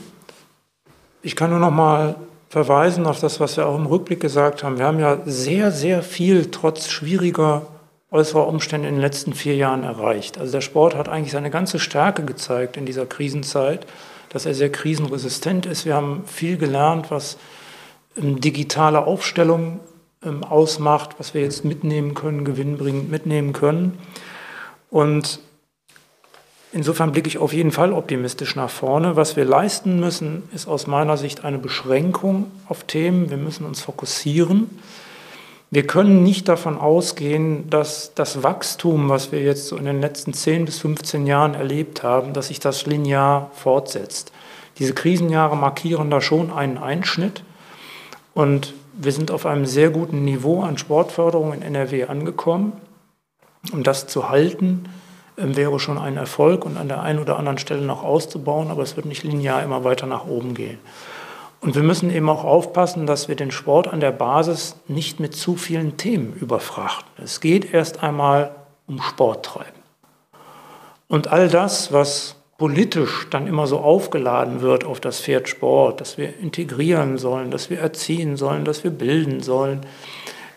Ich 1.22 1.38
kann 1.38 1.52
nur 1.52 1.60
noch 1.60 1.72
mal 1.72 2.16
verweisen 2.50 3.06
auf 3.08 3.22
das, 3.22 3.40
was 3.40 3.56
wir 3.56 3.66
auch 3.66 3.78
im 3.78 3.86
Rückblick 3.86 4.20
gesagt 4.20 4.64
haben. 4.64 4.78
Wir 4.78 4.86
haben 4.86 5.00
ja 5.00 5.20
sehr, 5.26 5.72
sehr 5.72 6.04
viel 6.04 6.52
trotz 6.52 6.90
schwieriger 6.90 7.66
äußerer 8.14 8.48
Umstände 8.48 8.88
in 8.88 8.96
den 8.96 9.02
letzten 9.02 9.34
vier 9.34 9.56
Jahren 9.56 9.84
erreicht. 9.84 10.38
Also 10.38 10.52
der 10.52 10.62
Sport 10.62 10.96
hat 10.96 11.10
eigentlich 11.10 11.32
seine 11.32 11.50
ganze 11.50 11.80
Stärke 11.80 12.24
gezeigt 12.24 12.78
in 12.78 12.86
dieser 12.86 13.08
Krisenzeit, 13.08 13.88
dass 14.30 14.46
er 14.46 14.54
sehr 14.54 14.72
krisenresistent 14.72 15.66
ist. 15.66 15.86
Wir 15.86 15.96
haben 15.96 16.24
viel 16.28 16.58
gelernt, 16.58 17.10
was 17.10 17.38
ähm, 18.16 18.40
digitale 18.40 19.06
Aufstellung 19.08 19.80
ähm, 20.24 20.44
ausmacht, 20.44 21.16
was 21.18 21.34
wir 21.34 21.42
jetzt 21.42 21.66
mitnehmen 21.66 22.14
können, 22.14 22.46
gewinnbringend 22.46 23.10
mitnehmen 23.10 23.52
können. 23.52 23.98
Und 24.92 25.40
insofern 26.72 27.14
blicke 27.14 27.28
ich 27.28 27.40
auf 27.40 27.52
jeden 27.52 27.72
Fall 27.72 27.94
optimistisch 27.94 28.56
nach 28.56 28.70
vorne. 28.70 29.16
Was 29.16 29.36
wir 29.36 29.44
leisten 29.44 30.00
müssen, 30.00 30.44
ist 30.54 30.68
aus 30.68 30.86
meiner 30.86 31.18
Sicht 31.18 31.44
eine 31.44 31.58
Beschränkung 31.58 32.52
auf 32.70 32.84
Themen. 32.84 33.32
Wir 33.32 33.38
müssen 33.38 33.66
uns 33.66 33.82
fokussieren. 33.82 34.70
Wir 35.74 35.88
können 35.88 36.22
nicht 36.22 36.50
davon 36.50 36.78
ausgehen, 36.78 37.68
dass 37.72 38.14
das 38.14 38.44
Wachstum, 38.44 39.10
was 39.10 39.32
wir 39.32 39.42
jetzt 39.42 39.70
so 39.70 39.76
in 39.76 39.86
den 39.86 40.02
letzten 40.02 40.32
10 40.32 40.66
bis 40.66 40.78
15 40.78 41.26
Jahren 41.26 41.56
erlebt 41.56 42.04
haben, 42.04 42.34
dass 42.34 42.50
sich 42.50 42.60
das 42.60 42.86
linear 42.86 43.50
fortsetzt. 43.56 44.32
Diese 44.78 44.94
Krisenjahre 44.94 45.58
markieren 45.58 46.12
da 46.12 46.22
schon 46.22 46.52
einen 46.52 46.78
Einschnitt 46.78 47.44
und 48.36 48.76
wir 48.94 49.12
sind 49.12 49.32
auf 49.32 49.48
einem 49.48 49.66
sehr 49.66 49.90
guten 49.90 50.24
Niveau 50.24 50.62
an 50.62 50.78
Sportförderung 50.78 51.54
in 51.54 51.64
NRW 51.64 52.04
angekommen. 52.04 52.74
Um 53.72 53.82
das 53.82 54.06
zu 54.06 54.30
halten, 54.30 54.88
ähm, 55.38 55.58
wäre 55.58 55.80
schon 55.80 55.98
ein 55.98 56.18
Erfolg 56.18 56.66
und 56.68 56.78
an 56.78 56.88
der 56.88 57.02
einen 57.02 57.18
oder 57.18 57.40
anderen 57.40 57.58
Stelle 57.58 57.82
noch 57.82 58.04
auszubauen, 58.04 58.70
aber 58.70 58.84
es 58.84 58.96
wird 58.96 59.08
nicht 59.08 59.24
linear 59.24 59.64
immer 59.64 59.84
weiter 59.84 60.06
nach 60.06 60.28
oben 60.28 60.54
gehen. 60.54 60.78
Und 61.64 61.76
wir 61.76 61.84
müssen 61.84 62.14
eben 62.14 62.28
auch 62.28 62.44
aufpassen, 62.44 63.08
dass 63.08 63.30
wir 63.30 63.38
den 63.38 63.50
Sport 63.50 63.88
an 63.88 64.02
der 64.02 64.12
Basis 64.12 64.76
nicht 64.90 65.22
mit 65.22 65.34
zu 65.34 65.56
vielen 65.56 65.96
Themen 65.96 66.34
überfrachten. 66.34 67.24
Es 67.24 67.40
geht 67.40 67.74
erst 67.74 68.04
einmal 68.04 68.52
um 68.86 69.02
Sporttreiben. 69.02 69.82
Und 71.08 71.30
all 71.30 71.48
das, 71.48 71.94
was 71.94 72.36
politisch 72.58 73.28
dann 73.30 73.48
immer 73.48 73.66
so 73.66 73.80
aufgeladen 73.80 74.60
wird 74.60 74.84
auf 74.84 75.00
das 75.00 75.22
Pferd 75.22 75.48
Sport, 75.48 76.02
dass 76.02 76.18
wir 76.18 76.38
integrieren 76.38 77.18
sollen, 77.18 77.50
dass 77.50 77.70
wir 77.70 77.80
erziehen 77.80 78.36
sollen, 78.36 78.66
dass 78.66 78.84
wir 78.84 78.92
bilden 78.92 79.42
sollen, 79.42 79.86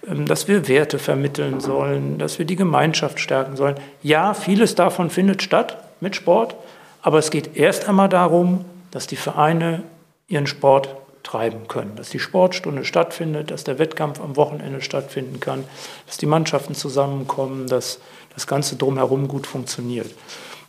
ähm, 0.08 0.26
dass 0.26 0.48
wir 0.48 0.66
Werte 0.66 0.98
vermitteln 0.98 1.60
sollen, 1.60 2.18
dass 2.18 2.40
wir 2.40 2.46
die 2.46 2.56
Gemeinschaft 2.56 3.20
stärken 3.20 3.54
sollen. 3.54 3.76
Ja, 4.02 4.34
vieles 4.34 4.74
davon 4.74 5.10
findet 5.10 5.40
statt 5.40 5.78
mit 6.00 6.16
Sport, 6.16 6.56
aber 7.00 7.18
es 7.18 7.30
geht 7.30 7.56
erst 7.56 7.88
einmal 7.88 8.08
darum, 8.08 8.64
dass 8.90 9.06
die 9.06 9.14
Vereine 9.14 9.84
ihren 10.28 10.46
Sport 10.46 10.96
treiben 11.22 11.68
können. 11.68 11.96
Dass 11.96 12.10
die 12.10 12.18
Sportstunde 12.18 12.84
stattfindet, 12.84 13.50
dass 13.50 13.64
der 13.64 13.78
Wettkampf 13.78 14.20
am 14.20 14.36
Wochenende 14.36 14.80
stattfinden 14.80 15.40
kann, 15.40 15.64
dass 16.06 16.16
die 16.16 16.26
Mannschaften 16.26 16.74
zusammenkommen, 16.74 17.66
dass 17.66 17.98
das 18.34 18.46
Ganze 18.46 18.76
drumherum 18.76 19.28
gut 19.28 19.46
funktioniert. 19.46 20.12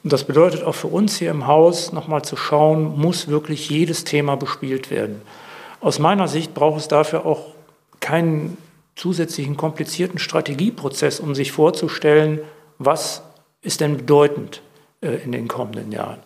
Und 0.03 0.13
das 0.13 0.23
bedeutet 0.23 0.63
auch 0.63 0.75
für 0.75 0.87
uns 0.87 1.17
hier 1.17 1.31
im 1.31 1.47
Haus 1.47 1.91
nochmal 1.91 2.23
zu 2.23 2.35
schauen, 2.37 2.97
muss 2.97 3.27
wirklich 3.27 3.69
jedes 3.69 4.03
Thema 4.03 4.35
bespielt 4.35 4.89
werden. 4.89 5.21
Aus 5.79 5.99
meiner 5.99 6.27
Sicht 6.27 6.53
braucht 6.53 6.79
es 6.79 6.87
dafür 6.87 7.25
auch 7.25 7.47
keinen 7.99 8.57
zusätzlichen 8.95 9.57
komplizierten 9.57 10.17
Strategieprozess, 10.17 11.19
um 11.19 11.35
sich 11.35 11.51
vorzustellen, 11.51 12.39
was 12.79 13.21
ist 13.61 13.81
denn 13.81 13.97
bedeutend 13.97 14.61
äh, 15.01 15.15
in 15.23 15.31
den 15.31 15.47
kommenden 15.47 15.91
Jahren. 15.91 16.19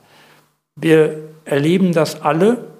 Wir 0.75 1.17
erleben 1.43 1.91
das 1.91 2.21
alle 2.21 2.70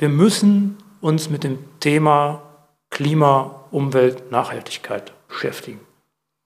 wir 0.00 0.08
müssen 0.08 0.78
uns 1.02 1.28
mit 1.28 1.44
dem 1.44 1.58
Thema 1.78 2.40
Klima, 2.88 3.66
Umwelt, 3.70 4.32
Nachhaltigkeit 4.32 5.12
beschäftigen. 5.28 5.78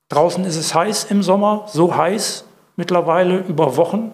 Draußen 0.09 0.45
ist 0.45 0.57
es 0.57 0.75
heiß 0.75 1.05
im 1.05 1.23
Sommer, 1.23 1.64
so 1.69 1.97
heiß 1.97 2.45
mittlerweile 2.77 3.38
über 3.38 3.77
Wochen, 3.77 4.11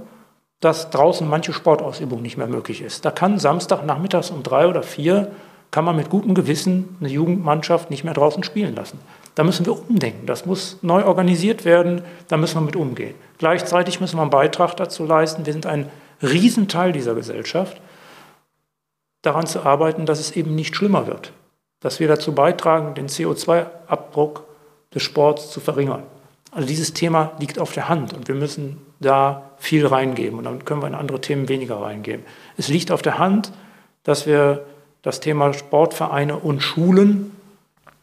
dass 0.61 0.90
draußen 0.90 1.26
manche 1.26 1.55
Sportausübung 1.55 2.20
nicht 2.20 2.37
mehr 2.37 2.46
möglich 2.46 2.83
ist. 2.83 3.07
Da 3.07 3.11
kann 3.11 3.38
Samstagnachmittags 3.38 4.31
um 4.31 4.42
drei 4.42 4.68
oder 4.68 4.83
vier 4.83 5.33
kann 5.70 5.87
man 5.87 5.96
mit 5.96 6.11
gutem 6.11 6.35
Gewissen 6.35 6.96
eine 7.00 7.09
Jugendmannschaft 7.09 7.90
nicht 7.90 8.05
mehr 8.05 8.12
draußen 8.12 8.42
spielen 8.42 8.74
lassen. 8.74 9.00
Da 9.37 9.44
müssen 9.44 9.64
wir 9.64 9.72
umdenken. 9.72 10.26
Das 10.26 10.44
muss 10.44 10.79
neu 10.83 11.05
organisiert 11.05 11.64
werden. 11.64 12.03
Da 12.29 12.37
müssen 12.37 12.57
wir 12.57 12.66
mit 12.66 12.76
umgehen. 12.76 13.14
Gleichzeitig 13.38 14.00
müssen 14.00 14.18
wir 14.18 14.22
einen 14.22 14.31
Beitrag 14.31 14.76
dazu 14.76 15.07
leisten. 15.07 15.46
Wir 15.46 15.53
sind 15.55 15.66
ein 15.66 15.88
Riesenteil 16.22 16.92
dieser 16.92 17.14
Gesellschaft 17.14 17.81
daran 19.22 19.46
zu 19.46 19.64
arbeiten, 19.64 20.06
dass 20.06 20.20
es 20.20 20.33
eben 20.33 20.54
nicht 20.54 20.76
schlimmer 20.76 21.06
wird. 21.06 21.33
Dass 21.80 22.00
wir 22.00 22.09
dazu 22.09 22.35
beitragen, 22.35 22.94
den 22.94 23.09
CO2-Abdruck 23.09 24.44
des 24.94 25.02
Sports 25.02 25.50
zu 25.50 25.61
verringern. 25.61 26.02
Also 26.52 26.66
dieses 26.66 26.92
Thema 26.92 27.33
liegt 27.38 27.59
auf 27.59 27.72
der 27.72 27.88
Hand 27.88 28.12
und 28.12 28.26
wir 28.26 28.35
müssen 28.35 28.78
da 28.98 29.50
viel 29.56 29.87
reingeben 29.87 30.38
und 30.38 30.44
dann 30.44 30.64
können 30.64 30.83
wir 30.83 30.88
in 30.88 30.94
andere 30.94 31.20
Themen 31.20 31.48
weniger 31.48 31.80
reingeben. 31.80 32.24
Es 32.56 32.68
liegt 32.68 32.90
auf 32.90 33.02
der 33.02 33.18
Hand, 33.18 33.52
dass 34.02 34.26
wir 34.26 34.66
das 35.02 35.20
Thema 35.20 35.52
Sportvereine 35.54 36.37
und 36.37 36.61
Schulen 36.61 37.37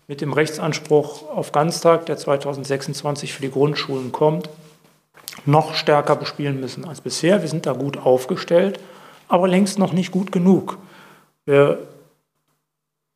mit 0.08 0.22
dem 0.22 0.32
Rechtsanspruch 0.32 1.30
auf 1.30 1.52
Ganztag, 1.52 2.06
der 2.06 2.18
2026 2.18 3.34
für 3.34 3.42
die 3.42 3.52
Grundschulen 3.52 4.14
kommt, 4.14 4.50
noch 5.46 5.76
stärker 5.76 6.16
bespielen 6.16 6.60
müssen 6.60 6.86
als 6.86 7.02
bisher. 7.02 7.42
Wir 7.42 7.50
sind 7.50 7.66
da 7.66 7.74
gut 7.74 7.98
aufgestellt, 7.98 8.80
aber 9.28 9.48
längst 9.48 9.78
noch 9.78 9.92
nicht 9.92 10.12
gut 10.12 10.32
genug. 10.32 10.78
Wir 11.48 11.80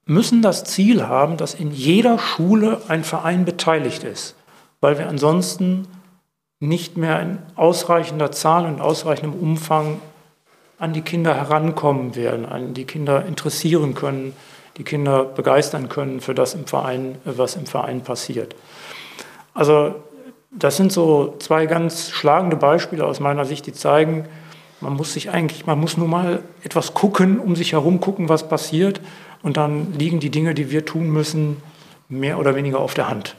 müssen 0.06 0.41
das 0.41 0.63
Ziel 0.63 1.06
haben, 1.06 1.36
dass 1.36 1.54
in 1.54 1.72
jeder 1.72 2.17
Schule 2.17 2.82
ein 2.88 3.04
Verein 3.04 3.44
beteiligt 3.44 4.06
ist, 4.06 4.36
weil 4.80 4.98
wir 4.98 5.10
ansonsten 5.10 5.86
nicht 6.62 6.96
mehr 6.96 7.22
in 7.22 7.39
ausreichender 7.58 8.32
Zahl 8.32 8.65
und 8.65 8.80
ausreichendem 8.80 9.38
Umfang 9.38 10.00
an 10.80 10.94
die 10.94 11.02
Kinder 11.02 11.36
herankommen 11.36 12.15
werden, 12.15 12.46
an 12.46 12.74
die 12.74 12.86
Kinder 12.86 13.26
interessieren 13.26 13.96
können, 13.96 14.34
die 14.78 14.86
Kinder 14.86 15.26
begeistern 15.26 15.89
können 15.89 16.22
für 16.22 16.34
das 16.34 16.54
im 16.54 16.65
Verein, 16.65 17.17
was 17.26 17.58
im 17.58 17.65
Verein 17.65 18.02
passiert. 18.02 18.56
Also 19.54 19.96
das 20.52 20.78
sind 20.78 20.94
so 20.94 21.36
zwei 21.39 21.65
ganz 21.65 22.12
schlagende 22.12 22.56
Beispiele 22.56 23.06
aus 23.06 23.20
meiner 23.20 23.44
Sicht, 23.44 23.65
die 23.65 23.74
zeigen, 23.74 24.26
man 24.82 24.94
muss 24.94 25.13
sich 25.13 25.30
eigentlich, 25.30 25.65
man 25.65 25.80
muss 25.80 25.98
nur 25.98 26.08
mal 26.08 26.44
etwas 26.63 26.94
gucken, 26.94 27.39
um 27.39 27.56
sich 27.56 27.74
herum 27.74 28.00
gucken, 28.00 28.30
was 28.30 28.50
passiert. 28.50 29.02
Und 29.44 29.58
dann 29.58 29.94
liegen 29.98 30.20
die 30.20 30.30
Dinge, 30.30 30.54
die 30.54 30.72
wir 30.72 30.86
tun 30.86 31.10
müssen, 31.10 31.58
mehr 32.10 32.38
oder 32.39 32.56
weniger 32.56 32.80
auf 32.80 32.94
der 32.94 33.08
Hand. 33.08 33.36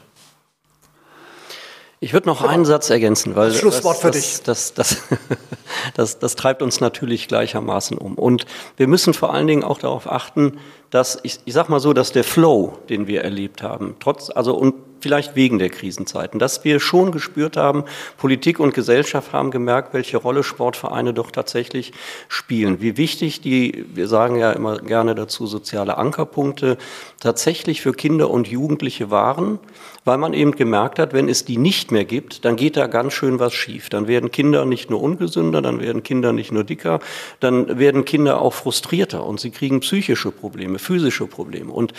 Ich 2.03 2.11
würde 2.11 2.27
noch 2.27 2.43
einen 2.43 2.65
Satz 2.65 2.89
ergänzen, 2.89 3.33
weil 3.37 3.47
das 3.47 3.59
Schlusswort 3.59 3.95
für 3.95 4.11
dich. 4.11 4.41
Das, 4.43 4.73
das, 4.73 5.03
das, 5.93 6.19
das, 6.19 6.35
treibt 6.35 6.61
uns 6.61 6.81
natürlich 6.81 7.29
gleichermaßen 7.29 7.97
um. 7.97 8.15
Und 8.15 8.45
wir 8.75 8.89
müssen 8.89 9.13
vor 9.13 9.33
allen 9.33 9.47
Dingen 9.47 9.63
auch 9.63 9.79
darauf 9.79 10.11
achten, 10.11 10.59
dass 10.89 11.17
ich, 11.23 11.39
ich 11.45 11.53
sag 11.53 11.69
mal 11.69 11.79
so, 11.79 11.93
dass 11.93 12.11
der 12.11 12.25
Flow, 12.25 12.77
den 12.89 13.07
wir 13.07 13.23
erlebt 13.23 13.63
haben, 13.63 13.95
trotz 14.01 14.29
also 14.29 14.53
und 14.53 14.73
vielleicht 15.03 15.35
wegen 15.35 15.59
der 15.59 15.69
Krisenzeiten, 15.69 16.39
dass 16.39 16.63
wir 16.63 16.79
schon 16.79 17.11
gespürt 17.11 17.57
haben, 17.57 17.83
Politik 18.17 18.59
und 18.59 18.73
Gesellschaft 18.73 19.33
haben 19.33 19.51
gemerkt, 19.51 19.93
welche 19.93 20.17
Rolle 20.17 20.43
Sportvereine 20.43 21.13
doch 21.13 21.29
tatsächlich 21.29 21.91
spielen. 22.29 22.81
Wie 22.81 22.97
wichtig 22.97 23.41
die, 23.41 23.85
wir 23.93 24.07
sagen 24.07 24.37
ja 24.37 24.51
immer 24.53 24.79
gerne 24.79 25.13
dazu, 25.13 25.45
soziale 25.45 25.97
Ankerpunkte 25.97 26.77
tatsächlich 27.19 27.81
für 27.81 27.91
Kinder 27.91 28.29
und 28.29 28.47
Jugendliche 28.47 29.11
waren, 29.11 29.59
weil 30.05 30.17
man 30.17 30.33
eben 30.33 30.53
gemerkt 30.53 30.99
hat, 30.99 31.13
wenn 31.13 31.27
es 31.27 31.43
die 31.43 31.57
nicht 31.57 31.91
mehr 31.91 32.05
gibt, 32.05 32.45
dann 32.45 32.55
geht 32.55 32.77
da 32.77 32.87
ganz 32.87 33.13
schön 33.13 33.39
was 33.39 33.53
schief. 33.53 33.89
Dann 33.89 34.07
werden 34.07 34.31
Kinder 34.31 34.65
nicht 34.65 34.89
nur 34.89 35.01
ungesünder, 35.01 35.61
dann 35.61 35.81
werden 35.81 36.03
Kinder 36.03 36.31
nicht 36.31 36.51
nur 36.51 36.63
dicker, 36.63 36.99
dann 37.41 37.77
werden 37.77 38.05
Kinder 38.05 38.41
auch 38.41 38.53
frustrierter 38.53 39.25
und 39.25 39.39
sie 39.39 39.51
kriegen 39.51 39.81
psychische 39.81 40.31
Probleme, 40.31 40.79
physische 40.79 41.27
Probleme. 41.27 41.71
Und 41.73 41.93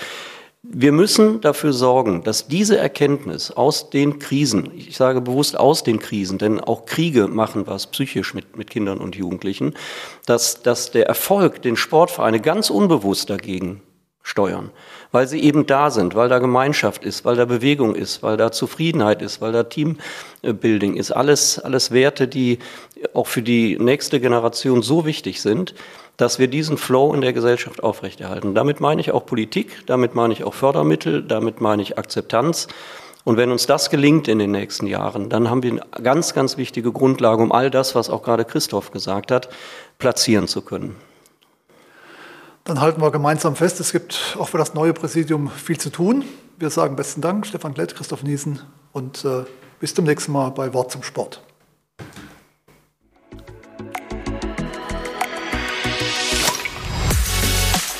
wir 0.76 0.92
müssen 0.92 1.40
dafür 1.40 1.72
sorgen, 1.72 2.24
dass 2.24 2.48
diese 2.48 2.76
Erkenntnis 2.76 3.52
aus 3.52 3.90
den 3.90 4.18
Krisen, 4.18 4.72
ich 4.76 4.96
sage 4.96 5.20
bewusst 5.20 5.56
aus 5.56 5.84
den 5.84 6.00
Krisen, 6.00 6.38
denn 6.38 6.60
auch 6.60 6.84
Kriege 6.84 7.28
machen 7.28 7.66
was 7.66 7.86
psychisch 7.86 8.34
mit, 8.34 8.56
mit 8.56 8.70
Kindern 8.70 8.98
und 8.98 9.14
Jugendlichen, 9.14 9.74
dass, 10.26 10.62
dass 10.62 10.90
der 10.90 11.06
Erfolg 11.06 11.62
den 11.62 11.76
Sportvereine 11.76 12.40
ganz 12.40 12.70
unbewusst 12.70 13.30
dagegen 13.30 13.82
steuern, 14.26 14.70
weil 15.12 15.28
sie 15.28 15.40
eben 15.40 15.66
da 15.66 15.90
sind, 15.90 16.14
weil 16.16 16.28
da 16.28 16.38
Gemeinschaft 16.38 17.04
ist, 17.04 17.24
weil 17.24 17.36
da 17.36 17.44
Bewegung 17.44 17.94
ist, 17.94 18.22
weil 18.22 18.36
da 18.36 18.50
Zufriedenheit 18.50 19.22
ist, 19.22 19.40
weil 19.40 19.52
da 19.52 19.64
Teambuilding 19.64 20.96
ist. 20.96 21.12
Alles, 21.12 21.58
alles 21.58 21.90
Werte, 21.90 22.26
die 22.26 22.58
auch 23.12 23.26
für 23.26 23.42
die 23.42 23.78
nächste 23.78 24.18
Generation 24.20 24.82
so 24.82 25.04
wichtig 25.04 25.42
sind, 25.42 25.74
dass 26.16 26.38
wir 26.38 26.48
diesen 26.48 26.78
Flow 26.78 27.12
in 27.12 27.20
der 27.20 27.32
Gesellschaft 27.32 27.82
aufrechterhalten. 27.82 28.54
Damit 28.54 28.80
meine 28.80 29.00
ich 29.00 29.12
auch 29.12 29.26
Politik, 29.26 29.84
damit 29.86 30.14
meine 30.14 30.32
ich 30.32 30.44
auch 30.44 30.54
Fördermittel, 30.54 31.22
damit 31.22 31.60
meine 31.60 31.82
ich 31.82 31.98
Akzeptanz. 31.98 32.68
Und 33.24 33.38
wenn 33.38 33.50
uns 33.50 33.66
das 33.66 33.88
gelingt 33.90 34.28
in 34.28 34.38
den 34.38 34.50
nächsten 34.50 34.86
Jahren, 34.86 35.30
dann 35.30 35.48
haben 35.48 35.62
wir 35.62 35.70
eine 35.70 36.02
ganz, 36.02 36.34
ganz 36.34 36.56
wichtige 36.58 36.92
Grundlage, 36.92 37.42
um 37.42 37.52
all 37.52 37.70
das, 37.70 37.94
was 37.94 38.10
auch 38.10 38.22
gerade 38.22 38.44
Christoph 38.44 38.90
gesagt 38.90 39.30
hat, 39.30 39.48
platzieren 39.98 40.46
zu 40.46 40.60
können. 40.60 40.96
Dann 42.64 42.80
halten 42.80 43.00
wir 43.00 43.10
gemeinsam 43.10 43.56
fest, 43.56 43.80
es 43.80 43.92
gibt 43.92 44.36
auch 44.38 44.48
für 44.48 44.58
das 44.58 44.74
neue 44.74 44.92
Präsidium 44.92 45.50
viel 45.50 45.78
zu 45.78 45.90
tun. 45.90 46.24
Wir 46.58 46.70
sagen 46.70 46.96
besten 46.96 47.20
Dank, 47.20 47.46
Stefan 47.46 47.74
Klett, 47.74 47.94
Christoph 47.94 48.22
Niesen 48.22 48.60
und 48.92 49.24
äh, 49.24 49.44
bis 49.80 49.94
zum 49.94 50.04
nächsten 50.04 50.32
Mal 50.32 50.50
bei 50.50 50.72
Wort 50.72 50.90
zum 50.90 51.02
Sport. 51.02 51.42